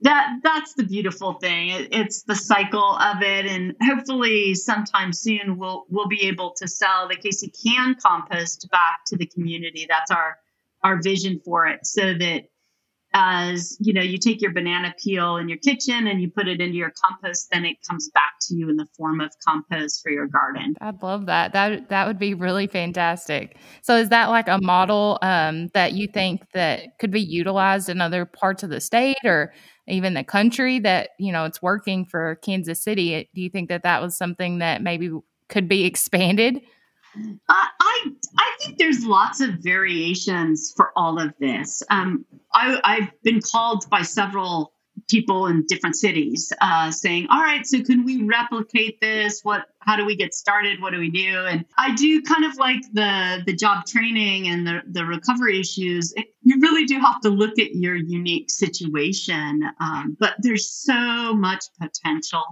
That 0.00 0.38
that's 0.42 0.72
the 0.74 0.84
beautiful 0.84 1.34
thing. 1.34 1.68
It, 1.68 1.88
it's 1.92 2.22
the 2.22 2.34
cycle 2.34 2.96
of 2.96 3.22
it, 3.22 3.44
and 3.44 3.74
hopefully, 3.82 4.54
sometime 4.54 5.12
soon, 5.12 5.58
we'll 5.58 5.84
we'll 5.90 6.08
be 6.08 6.26
able 6.26 6.54
to 6.56 6.66
sell 6.66 7.06
the 7.06 7.16
KC 7.16 7.50
Can 7.62 7.96
compost 8.02 8.66
back 8.72 9.00
to 9.08 9.16
the 9.18 9.26
community. 9.26 9.86
That's 9.86 10.10
our 10.10 10.38
our 10.82 11.02
vision 11.02 11.40
for 11.44 11.66
it, 11.66 11.84
so 11.84 12.14
that 12.14 12.44
as 13.14 13.76
you 13.80 13.92
know 13.92 14.02
you 14.02 14.18
take 14.18 14.40
your 14.40 14.52
banana 14.52 14.94
peel 15.02 15.36
in 15.36 15.48
your 15.48 15.58
kitchen 15.58 16.06
and 16.06 16.20
you 16.20 16.30
put 16.30 16.48
it 16.48 16.60
into 16.60 16.76
your 16.76 16.92
compost 17.04 17.48
then 17.52 17.64
it 17.64 17.76
comes 17.88 18.10
back 18.14 18.32
to 18.40 18.54
you 18.54 18.68
in 18.70 18.76
the 18.76 18.86
form 18.96 19.20
of 19.20 19.30
compost 19.46 20.02
for 20.02 20.10
your 20.10 20.26
garden. 20.26 20.74
I'd 20.80 21.02
love 21.02 21.26
that. 21.26 21.52
That 21.52 21.88
that 21.88 22.06
would 22.06 22.18
be 22.18 22.34
really 22.34 22.66
fantastic. 22.66 23.56
So 23.82 23.96
is 23.96 24.08
that 24.10 24.30
like 24.30 24.48
a 24.48 24.58
model 24.58 25.18
um, 25.22 25.68
that 25.74 25.92
you 25.92 26.08
think 26.08 26.42
that 26.52 26.98
could 26.98 27.10
be 27.10 27.20
utilized 27.20 27.88
in 27.88 28.00
other 28.00 28.24
parts 28.24 28.62
of 28.62 28.70
the 28.70 28.80
state 28.80 29.18
or 29.24 29.52
even 29.88 30.14
the 30.14 30.24
country 30.24 30.78
that 30.80 31.10
you 31.18 31.32
know 31.32 31.44
it's 31.44 31.62
working 31.62 32.04
for 32.04 32.36
kansas 32.36 32.82
city? 32.82 33.28
Do 33.34 33.40
you 33.40 33.50
think 33.50 33.68
that 33.68 33.82
that 33.82 34.00
was 34.00 34.16
something 34.16 34.58
that 34.58 34.82
maybe 34.82 35.10
could 35.48 35.68
be 35.68 35.84
expanded 35.84 36.62
I 37.48 38.12
I 38.38 38.56
think 38.60 38.78
there's 38.78 39.04
lots 39.04 39.40
of 39.40 39.54
variations 39.60 40.72
for 40.76 40.92
all 40.96 41.20
of 41.20 41.34
this. 41.38 41.82
Um, 41.90 42.24
I, 42.54 42.80
I've 42.82 43.22
been 43.22 43.40
called 43.40 43.88
by 43.90 44.02
several 44.02 44.72
people 45.08 45.46
in 45.46 45.64
different 45.66 45.96
cities 45.96 46.52
uh, 46.60 46.90
saying, 46.90 47.26
"All 47.30 47.40
right, 47.40 47.66
so 47.66 47.82
can 47.82 48.04
we 48.04 48.22
replicate 48.22 49.00
this? 49.00 49.40
What? 49.42 49.66
How 49.80 49.96
do 49.96 50.06
we 50.06 50.16
get 50.16 50.34
started? 50.34 50.80
What 50.80 50.92
do 50.92 50.98
we 50.98 51.10
do?" 51.10 51.44
And 51.46 51.64
I 51.76 51.94
do 51.94 52.22
kind 52.22 52.44
of 52.44 52.56
like 52.56 52.80
the 52.92 53.42
the 53.46 53.54
job 53.54 53.84
training 53.86 54.48
and 54.48 54.66
the 54.66 54.80
the 54.90 55.04
recovery 55.04 55.60
issues. 55.60 56.12
It, 56.16 56.26
you 56.42 56.60
really 56.60 56.84
do 56.84 56.98
have 56.98 57.20
to 57.22 57.28
look 57.28 57.58
at 57.58 57.74
your 57.74 57.96
unique 57.96 58.50
situation, 58.50 59.62
um, 59.80 60.16
but 60.18 60.34
there's 60.38 60.70
so 60.70 61.34
much 61.34 61.64
potential, 61.80 62.44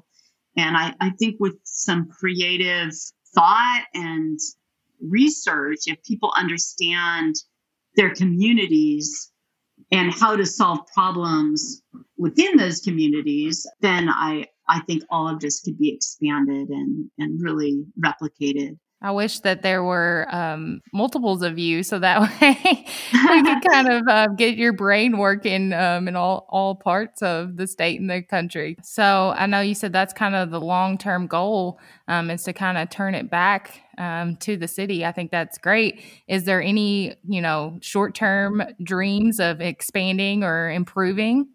and 0.57 0.77
I, 0.77 0.95
I 1.01 1.11
think 1.19 1.37
with 1.41 1.57
some 1.65 2.09
creative 2.09 2.93
thought 3.35 3.85
and 3.95 4.39
research, 5.01 5.81
if 5.87 6.03
people 6.03 6.33
understand 6.37 7.37
their 7.97 8.15
communities 8.15 9.31
and 9.91 10.13
how 10.13 10.37
to 10.37 10.47
solve 10.47 10.87
problems 10.87 11.83
within 12.17 12.57
those 12.57 12.81
communities, 12.81 13.67
then 13.81 14.09
I, 14.09 14.47
I 14.69 14.81
think 14.81 15.03
all 15.11 15.29
of 15.29 15.41
this 15.41 15.61
could 15.61 15.79
be 15.79 15.93
expanded 15.93 16.69
and, 16.69 17.11
and 17.19 17.43
really 17.43 17.85
replicated. 18.03 18.79
I 19.03 19.13
wish 19.13 19.41
that 19.41 19.63
there 19.63 19.83
were 19.83 20.27
um, 20.31 20.83
multiples 20.93 21.43
of 21.43 21.59
you, 21.59 21.83
so 21.83 21.99
that 21.99 22.21
way 22.41 22.87
we 23.13 23.43
could 23.43 23.63
kind 23.71 23.89
of 23.89 24.03
uh, 24.09 24.27
get 24.37 24.57
your 24.57 24.75
brain 24.75 25.17
working 25.17 25.73
um, 25.73 26.07
in 26.07 26.17
all 26.17 26.47
all 26.51 26.75
parts 26.75 27.23
of 27.23 27.57
the 27.57 27.67
state 27.67 27.99
and 27.99 28.11
the 28.11 28.23
country. 28.23 28.77
So 28.83 29.33
I 29.37 29.47
know 29.47 29.61
you 29.61 29.75
said 29.75 29.93
that's 29.93 30.13
kind 30.13 30.35
of 30.35 30.51
the 30.51 30.61
long 30.61 30.99
term 30.99 31.27
goal 31.27 31.81
um, 32.09 32.31
is 32.31 32.45
to 32.45 32.53
kind 32.53 32.77
of 32.77 32.91
turn 32.91 33.15
it 33.15 33.31
back 33.31 33.81
um, 33.97 34.37
to 34.37 34.57
the 34.59 34.69
city. 34.69 35.07
I 35.07 35.13
think 35.13 35.31
that's 35.31 35.57
great. 35.57 36.03
Is 36.29 36.45
there 36.45 36.61
any 36.61 37.15
you 37.27 37.41
know 37.41 37.79
short 37.81 38.15
term 38.15 38.63
dreams 38.83 39.41
of 39.41 39.63
expanding 39.63 40.45
or 40.45 40.71
improving? 40.71 41.49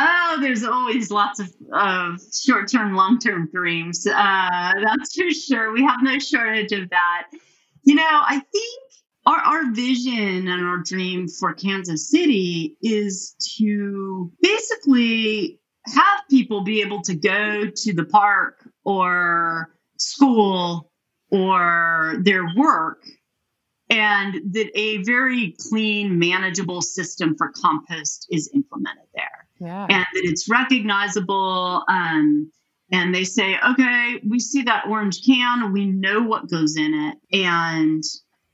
Oh, 0.00 0.38
there's 0.40 0.62
always 0.62 1.10
lots 1.10 1.40
of 1.40 1.52
uh, 1.72 2.16
short 2.32 2.70
term, 2.70 2.94
long 2.94 3.18
term 3.18 3.48
dreams. 3.52 4.06
Uh, 4.06 4.72
that's 4.80 5.16
for 5.16 5.28
sure. 5.32 5.72
We 5.72 5.82
have 5.82 5.98
no 6.02 6.20
shortage 6.20 6.70
of 6.70 6.88
that. 6.90 7.24
You 7.82 7.96
know, 7.96 8.04
I 8.08 8.40
think 8.52 8.82
our, 9.26 9.38
our 9.38 9.72
vision 9.72 10.46
and 10.46 10.64
our 10.64 10.78
dream 10.78 11.26
for 11.26 11.52
Kansas 11.52 12.08
City 12.08 12.76
is 12.80 13.34
to 13.56 14.30
basically 14.40 15.58
have 15.86 16.20
people 16.30 16.62
be 16.62 16.80
able 16.80 17.02
to 17.02 17.16
go 17.16 17.64
to 17.68 17.92
the 17.92 18.04
park 18.04 18.70
or 18.84 19.74
school 19.96 20.92
or 21.32 22.18
their 22.22 22.46
work 22.54 23.04
and 23.90 24.34
that 24.52 24.70
a 24.78 25.02
very 25.02 25.56
clean, 25.58 26.20
manageable 26.20 26.82
system 26.82 27.34
for 27.36 27.50
compost 27.50 28.28
is 28.30 28.48
implemented 28.54 29.06
there 29.12 29.37
yeah. 29.60 29.86
and 29.88 30.06
that 30.14 30.24
it's 30.24 30.48
recognizable. 30.48 31.84
Um, 31.88 32.50
and 32.90 33.14
they 33.14 33.24
say, 33.24 33.56
okay, 33.70 34.20
we 34.26 34.40
see 34.40 34.62
that 34.62 34.86
orange 34.86 35.20
can, 35.24 35.72
we 35.72 35.86
know 35.86 36.22
what 36.22 36.48
goes 36.48 36.76
in 36.76 36.94
it. 36.94 37.44
And, 37.44 38.02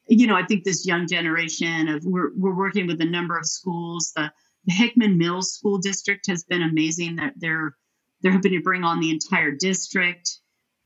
you 0.09 0.27
know, 0.27 0.37
I 0.37 0.45
think 0.45 0.65
this 0.65 0.87
young 0.87 1.07
generation 1.07 1.89
of 1.89 2.05
we're, 2.05 2.31
we're 2.37 2.57
working 2.57 2.87
with 2.87 3.01
a 3.01 3.07
number 3.07 3.39
of 3.39 3.47
schools. 3.47 4.13
The, 4.17 4.33
the 4.67 4.73
Hickman 4.73 5.19
Mills 5.19 5.53
School 5.53 5.79
District 5.79 6.27
has 6.29 6.45
been 6.45 6.63
amazing. 6.63 7.17
That 7.17 7.35
they're 7.37 7.77
they're 8.21 8.33
hoping 8.33 8.53
to 8.53 8.63
bring 8.63 8.83
on 8.83 9.01
the 9.01 9.11
entire 9.11 9.51
district. 9.51 10.39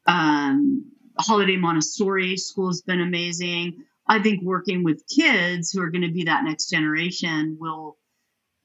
Um, 0.06 0.90
Holliday 1.18 1.56
Montessori 1.56 2.36
School 2.36 2.68
has 2.68 2.82
been 2.82 3.00
amazing. 3.00 3.84
I 4.08 4.20
think 4.22 4.42
working 4.42 4.84
with 4.84 5.04
kids 5.14 5.70
who 5.70 5.82
are 5.82 5.90
going 5.90 6.02
to 6.02 6.12
be 6.12 6.24
that 6.24 6.44
next 6.44 6.70
generation 6.70 7.56
will 7.60 7.97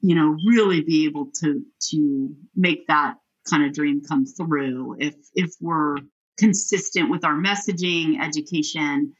you 0.04 0.14
know, 0.14 0.36
really 0.46 0.82
be 0.82 1.06
able 1.06 1.30
to 1.40 1.62
to 1.90 2.28
make 2.54 2.86
that 2.88 3.14
kind 3.48 3.64
of 3.64 3.72
dream 3.72 4.02
come 4.06 4.26
through 4.26 4.96
if 4.98 5.14
if 5.34 5.50
we're 5.62 5.96
consistent 6.38 7.10
with 7.10 7.24
our 7.24 7.32
messaging, 7.34 8.20
education, 8.22 9.14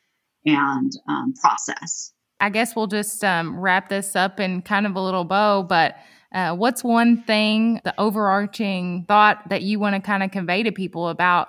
and 0.44 0.92
um, 1.08 1.32
process. 1.40 2.12
I 2.38 2.50
guess 2.50 2.76
we'll 2.76 2.86
just 2.86 3.24
um, 3.24 3.58
wrap 3.58 3.88
this 3.88 4.14
up 4.14 4.38
in 4.38 4.60
kind 4.60 4.86
of 4.86 4.94
a 4.94 5.00
little 5.00 5.24
bow, 5.24 5.62
but. 5.62 5.96
Uh, 6.32 6.52
what's 6.52 6.82
one 6.82 7.22
thing, 7.22 7.80
the 7.84 7.94
overarching 7.96 9.04
thought 9.06 9.48
that 9.50 9.62
you 9.62 9.78
want 9.78 9.94
to 9.94 10.00
kind 10.00 10.20
of 10.20 10.32
convey 10.32 10.64
to 10.64 10.72
people 10.72 11.08
about 11.08 11.46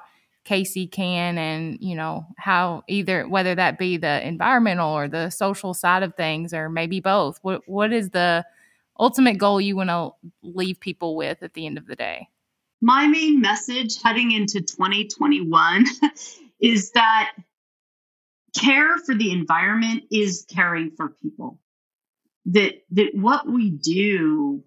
KC 0.47 0.91
Can 0.91 1.39
and, 1.39 1.79
you 1.81 1.95
know, 1.95 2.27
how 2.37 2.83
either 2.87 3.27
whether 3.27 3.55
that 3.55 3.79
be 3.79 3.97
the 3.97 4.27
environmental 4.27 4.91
or 4.91 5.07
the 5.07 5.31
social 5.31 5.73
side 5.73 6.03
of 6.03 6.13
things 6.13 6.53
or 6.53 6.69
maybe 6.69 6.99
both? 6.99 7.39
What 7.41 7.63
what 7.65 7.91
is 7.91 8.11
the 8.11 8.45
ultimate 8.99 9.38
goal 9.38 9.60
you 9.60 9.75
want 9.75 9.89
to 9.89 10.12
leave 10.43 10.79
people 10.79 11.15
with 11.15 11.43
at 11.43 11.53
the 11.53 11.65
end 11.65 11.77
of 11.77 11.88
the 11.88 11.95
day? 11.95 12.27
My 12.81 13.08
main 13.08 13.41
message 13.41 14.01
heading 14.01 14.31
into 14.31 14.62
2021 14.62 15.86
is 16.60 16.91
that 16.91 17.34
care 18.58 18.97
for 18.97 19.15
the 19.15 19.31
environment 19.31 20.03
is 20.12 20.45
caring 20.49 20.91
for 20.91 21.10
people. 21.21 21.60
That 22.47 22.75
that 22.91 23.12
what 23.15 23.47
we 23.47 23.71
do 23.71 24.63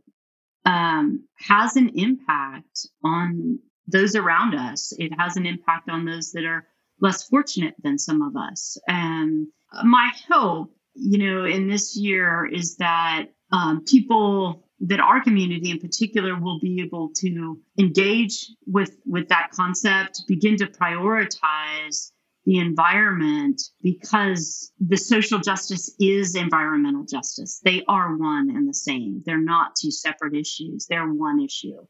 um, 0.64 1.24
has 1.36 1.76
an 1.76 1.90
impact 1.94 2.86
on 3.04 3.60
those 3.86 4.16
around 4.16 4.54
us. 4.54 4.92
It 4.98 5.12
has 5.18 5.36
an 5.36 5.46
impact 5.46 5.88
on 5.88 6.04
those 6.04 6.32
that 6.32 6.44
are 6.44 6.66
less 7.00 7.26
fortunate 7.26 7.74
than 7.82 7.98
some 7.98 8.22
of 8.22 8.36
us. 8.36 8.76
And 8.86 9.46
my 9.84 10.10
hope, 10.28 10.74
you 10.94 11.18
know, 11.18 11.44
in 11.44 11.68
this 11.68 11.96
year 11.96 12.44
is 12.44 12.76
that 12.76 13.26
um, 13.52 13.84
people 13.84 14.64
that 14.80 15.00
our 15.00 15.22
community 15.22 15.70
in 15.70 15.78
particular 15.78 16.38
will 16.38 16.60
be 16.60 16.80
able 16.82 17.10
to 17.12 17.58
engage 17.78 18.50
with 18.66 18.96
with 19.04 19.28
that 19.28 19.50
concept 19.52 20.22
begin 20.28 20.56
to 20.56 20.66
prioritize 20.66 22.12
the 22.44 22.58
environment 22.58 23.60
because 23.82 24.72
the 24.80 24.96
social 24.96 25.38
justice 25.38 25.94
is 26.00 26.34
environmental 26.34 27.04
justice. 27.04 27.60
They 27.62 27.84
are 27.88 28.16
one 28.16 28.50
and 28.50 28.68
the 28.68 28.74
same. 28.74 29.22
They're 29.26 29.36
not 29.36 29.76
two 29.76 29.90
separate 29.90 30.34
issues. 30.34 30.86
They're 30.86 31.12
one 31.12 31.40
issue. 31.42 31.86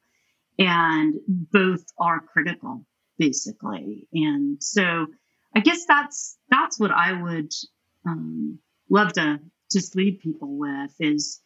And 0.59 1.14
both 1.29 1.85
are 1.99 2.21
critical 2.21 2.85
basically. 3.18 4.09
And 4.12 4.62
so 4.62 5.07
i 5.55 5.61
guess 5.61 5.85
that's 5.87 6.37
that's 6.51 6.79
what 6.79 6.90
i 6.90 7.12
would 7.21 7.53
um, 8.07 8.59
love 8.90 9.12
to 9.14 9.40
just 9.71 9.97
lead 9.97 10.21
people 10.21 10.57
with 10.57 10.94
is 11.01 11.40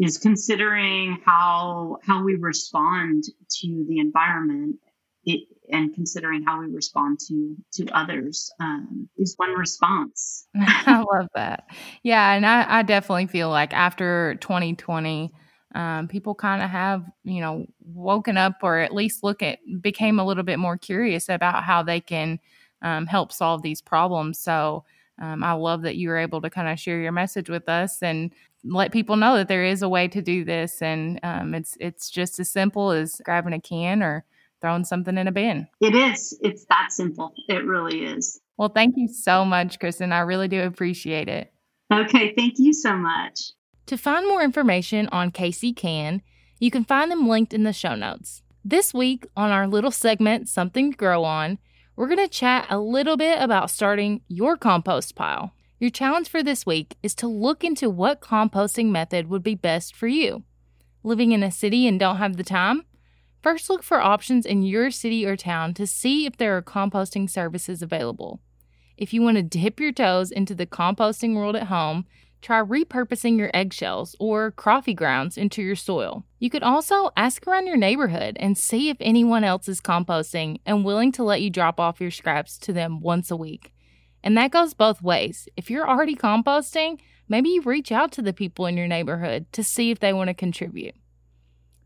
is 0.00 0.16
considering 0.18 1.20
how 1.24 1.98
how 2.02 2.24
we 2.24 2.34
respond 2.34 3.24
to 3.24 3.84
the 3.88 3.98
environment 3.98 4.76
it, 5.24 5.46
and 5.70 5.94
considering 5.94 6.42
how 6.42 6.58
we 6.58 6.66
respond 6.66 7.20
to 7.28 7.54
to 7.74 7.86
others 7.92 8.50
um, 8.60 9.08
is 9.18 9.34
one 9.36 9.52
response. 9.52 10.48
I 10.56 11.04
love 11.12 11.28
that. 11.34 11.66
Yeah, 12.02 12.32
and 12.32 12.46
I, 12.46 12.78
I 12.78 12.82
definitely 12.82 13.26
feel 13.26 13.50
like 13.50 13.72
after 13.74 14.36
2020, 14.36 15.32
um, 15.74 16.08
people 16.08 16.34
kind 16.34 16.62
of 16.62 16.70
have 16.70 17.04
you 17.22 17.40
know 17.40 17.66
woken 17.84 18.38
up 18.38 18.54
or 18.62 18.78
at 18.78 18.94
least 18.94 19.22
look 19.22 19.42
at 19.42 19.58
became 19.80 20.18
a 20.18 20.24
little 20.24 20.44
bit 20.44 20.58
more 20.58 20.78
curious 20.78 21.28
about 21.28 21.62
how 21.62 21.82
they 21.82 22.00
can 22.00 22.40
um, 22.82 23.06
help 23.06 23.32
solve 23.32 23.62
these 23.62 23.82
problems. 23.82 24.38
So. 24.38 24.84
Um, 25.22 25.44
I 25.44 25.52
love 25.52 25.82
that 25.82 25.96
you 25.96 26.08
were 26.08 26.16
able 26.16 26.40
to 26.40 26.48
kind 26.48 26.66
of 26.66 26.80
share 26.80 26.98
your 26.98 27.12
message 27.12 27.50
with 27.50 27.68
us 27.68 28.02
and 28.02 28.32
let 28.64 28.92
people 28.92 29.16
know 29.16 29.36
that 29.36 29.48
there 29.48 29.64
is 29.64 29.82
a 29.82 29.88
way 29.88 30.08
to 30.08 30.20
do 30.20 30.44
this, 30.44 30.82
and 30.82 31.18
um, 31.22 31.54
it's 31.54 31.76
it's 31.80 32.10
just 32.10 32.38
as 32.38 32.52
simple 32.52 32.90
as 32.90 33.20
grabbing 33.24 33.52
a 33.52 33.60
can 33.60 34.02
or 34.02 34.24
throwing 34.60 34.84
something 34.84 35.16
in 35.16 35.26
a 35.26 35.32
bin. 35.32 35.66
It 35.80 35.94
is. 35.94 36.38
It's 36.42 36.66
that 36.66 36.92
simple. 36.92 37.32
It 37.48 37.64
really 37.64 38.04
is. 38.04 38.40
Well, 38.56 38.68
thank 38.68 38.96
you 38.96 39.08
so 39.08 39.44
much, 39.44 39.78
Kristen. 39.78 40.12
I 40.12 40.20
really 40.20 40.48
do 40.48 40.62
appreciate 40.62 41.28
it. 41.28 41.52
Okay, 41.92 42.34
thank 42.36 42.58
you 42.58 42.72
so 42.72 42.94
much. 42.94 43.52
To 43.86 43.96
find 43.96 44.28
more 44.28 44.42
information 44.42 45.08
on 45.08 45.32
KC 45.32 45.74
Can, 45.74 46.22
you 46.58 46.70
can 46.70 46.84
find 46.84 47.10
them 47.10 47.26
linked 47.26 47.54
in 47.54 47.64
the 47.64 47.72
show 47.72 47.94
notes. 47.94 48.42
This 48.64 48.92
week 48.92 49.26
on 49.36 49.50
our 49.50 49.66
little 49.66 49.90
segment, 49.90 50.48
Something 50.48 50.92
to 50.92 50.96
Grow 50.96 51.24
On, 51.24 51.58
we're 51.96 52.06
going 52.06 52.18
to 52.18 52.28
chat 52.28 52.66
a 52.70 52.78
little 52.78 53.16
bit 53.16 53.40
about 53.40 53.70
starting 53.70 54.20
your 54.28 54.56
compost 54.56 55.16
pile. 55.16 55.52
Your 55.80 55.88
challenge 55.88 56.28
for 56.28 56.42
this 56.42 56.66
week 56.66 56.98
is 57.02 57.14
to 57.14 57.26
look 57.26 57.64
into 57.64 57.88
what 57.88 58.20
composting 58.20 58.90
method 58.90 59.28
would 59.28 59.42
be 59.42 59.54
best 59.54 59.96
for 59.96 60.08
you. 60.08 60.42
Living 61.02 61.32
in 61.32 61.42
a 61.42 61.50
city 61.50 61.88
and 61.88 61.98
don't 61.98 62.18
have 62.18 62.36
the 62.36 62.44
time? 62.44 62.84
First, 63.40 63.70
look 63.70 63.82
for 63.82 63.98
options 63.98 64.44
in 64.44 64.62
your 64.62 64.90
city 64.90 65.24
or 65.24 65.36
town 65.36 65.72
to 65.72 65.86
see 65.86 66.26
if 66.26 66.36
there 66.36 66.54
are 66.54 66.60
composting 66.60 67.30
services 67.30 67.80
available. 67.80 68.42
If 68.98 69.14
you 69.14 69.22
want 69.22 69.38
to 69.38 69.42
dip 69.42 69.80
your 69.80 69.92
toes 69.92 70.30
into 70.30 70.54
the 70.54 70.66
composting 70.66 71.34
world 71.34 71.56
at 71.56 71.68
home, 71.68 72.04
try 72.42 72.60
repurposing 72.62 73.38
your 73.38 73.50
eggshells 73.54 74.14
or 74.20 74.50
coffee 74.50 74.92
grounds 74.92 75.38
into 75.38 75.62
your 75.62 75.76
soil. 75.76 76.26
You 76.38 76.50
could 76.50 76.62
also 76.62 77.10
ask 77.16 77.46
around 77.46 77.66
your 77.66 77.78
neighborhood 77.78 78.36
and 78.38 78.58
see 78.58 78.90
if 78.90 78.98
anyone 79.00 79.44
else 79.44 79.66
is 79.66 79.80
composting 79.80 80.60
and 80.66 80.84
willing 80.84 81.10
to 81.12 81.24
let 81.24 81.40
you 81.40 81.48
drop 81.48 81.80
off 81.80 82.02
your 82.02 82.10
scraps 82.10 82.58
to 82.58 82.74
them 82.74 83.00
once 83.00 83.30
a 83.30 83.36
week. 83.36 83.72
And 84.22 84.36
that 84.36 84.50
goes 84.50 84.74
both 84.74 85.02
ways. 85.02 85.48
If 85.56 85.70
you're 85.70 85.88
already 85.88 86.14
composting, 86.14 86.98
maybe 87.28 87.48
you 87.48 87.62
reach 87.62 87.90
out 87.90 88.12
to 88.12 88.22
the 88.22 88.32
people 88.32 88.66
in 88.66 88.76
your 88.76 88.88
neighborhood 88.88 89.46
to 89.52 89.64
see 89.64 89.90
if 89.90 90.00
they 90.00 90.12
want 90.12 90.28
to 90.28 90.34
contribute. 90.34 90.94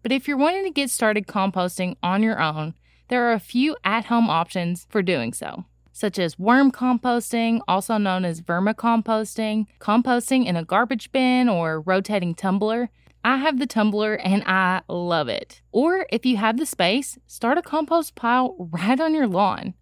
But 0.02 0.12
if 0.12 0.28
you're 0.28 0.36
wanting 0.36 0.64
to 0.64 0.70
get 0.70 0.90
started 0.90 1.26
composting 1.26 1.96
on 2.02 2.22
your 2.22 2.40
own, 2.40 2.74
there 3.08 3.28
are 3.28 3.32
a 3.32 3.40
few 3.40 3.76
at 3.84 4.06
home 4.06 4.28
options 4.28 4.86
for 4.90 5.02
doing 5.02 5.32
so, 5.32 5.64
such 5.92 6.18
as 6.18 6.38
worm 6.38 6.72
composting, 6.72 7.60
also 7.68 7.96
known 7.98 8.24
as 8.24 8.40
vermicomposting, 8.40 9.66
composting 9.78 10.46
in 10.46 10.56
a 10.56 10.64
garbage 10.64 11.12
bin 11.12 11.48
or 11.48 11.80
rotating 11.80 12.34
tumbler. 12.34 12.90
I 13.24 13.38
have 13.38 13.58
the 13.58 13.66
tumbler 13.66 14.14
and 14.14 14.42
I 14.44 14.82
love 14.88 15.28
it. 15.28 15.62
Or 15.72 16.06
if 16.12 16.26
you 16.26 16.36
have 16.36 16.58
the 16.58 16.66
space, 16.66 17.18
start 17.26 17.56
a 17.56 17.62
compost 17.62 18.14
pile 18.14 18.56
right 18.58 19.00
on 19.00 19.14
your 19.14 19.26
lawn. 19.26 19.74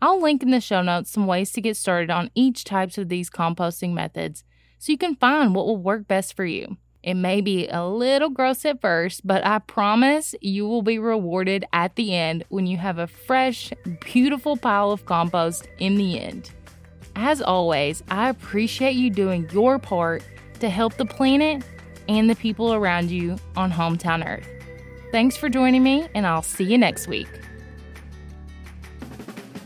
I'll 0.00 0.20
link 0.20 0.42
in 0.42 0.50
the 0.50 0.60
show 0.60 0.82
notes 0.82 1.10
some 1.10 1.26
ways 1.26 1.50
to 1.52 1.60
get 1.60 1.76
started 1.76 2.10
on 2.10 2.30
each 2.34 2.64
types 2.64 2.98
of 2.98 3.08
these 3.08 3.30
composting 3.30 3.92
methods 3.92 4.44
so 4.78 4.92
you 4.92 4.98
can 4.98 5.16
find 5.16 5.54
what 5.54 5.66
will 5.66 5.76
work 5.76 6.06
best 6.06 6.34
for 6.34 6.44
you. 6.44 6.76
It 7.02 7.14
may 7.14 7.40
be 7.40 7.68
a 7.68 7.86
little 7.86 8.28
gross 8.28 8.64
at 8.64 8.80
first, 8.80 9.26
but 9.26 9.44
I 9.46 9.60
promise 9.60 10.34
you 10.40 10.66
will 10.66 10.82
be 10.82 10.98
rewarded 10.98 11.64
at 11.72 11.96
the 11.96 12.14
end 12.14 12.44
when 12.48 12.66
you 12.66 12.76
have 12.76 12.98
a 12.98 13.06
fresh, 13.06 13.72
beautiful 14.00 14.56
pile 14.56 14.90
of 14.90 15.04
compost 15.04 15.68
in 15.78 15.96
the 15.96 16.20
end. 16.20 16.50
As 17.16 17.40
always, 17.40 18.02
I 18.10 18.28
appreciate 18.28 18.94
you 18.94 19.10
doing 19.10 19.48
your 19.50 19.78
part 19.78 20.22
to 20.60 20.68
help 20.68 20.94
the 20.94 21.06
planet 21.06 21.64
and 22.08 22.28
the 22.28 22.36
people 22.36 22.72
around 22.74 23.10
you 23.10 23.36
on 23.56 23.70
Hometown 23.70 24.26
Earth. 24.26 24.48
Thanks 25.10 25.36
for 25.36 25.48
joining 25.48 25.82
me, 25.82 26.08
and 26.14 26.26
I'll 26.26 26.42
see 26.42 26.64
you 26.64 26.78
next 26.78 27.08
week. 27.08 27.28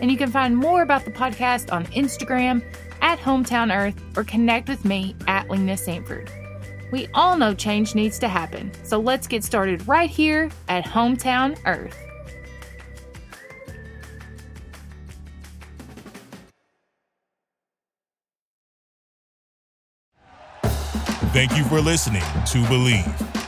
And 0.00 0.10
you 0.10 0.16
can 0.16 0.30
find 0.30 0.56
more 0.56 0.82
about 0.82 1.04
the 1.04 1.10
podcast 1.10 1.72
on 1.72 1.86
Instagram 1.86 2.62
at 3.02 3.18
Hometown 3.18 3.74
Earth 3.74 4.00
or 4.16 4.24
connect 4.24 4.68
with 4.68 4.84
me 4.84 5.14
at 5.26 5.50
Lena 5.50 5.76
Sanford. 5.76 6.30
We 6.90 7.08
all 7.14 7.36
know 7.36 7.54
change 7.54 7.94
needs 7.94 8.18
to 8.20 8.28
happen, 8.28 8.72
so 8.84 8.98
let's 8.98 9.26
get 9.26 9.44
started 9.44 9.86
right 9.86 10.08
here 10.08 10.50
at 10.68 10.84
Hometown 10.84 11.58
Earth. 11.66 11.96
Thank 21.32 21.56
you 21.56 21.64
for 21.64 21.80
listening 21.80 22.22
to 22.22 22.58
Bleav. 22.64 23.47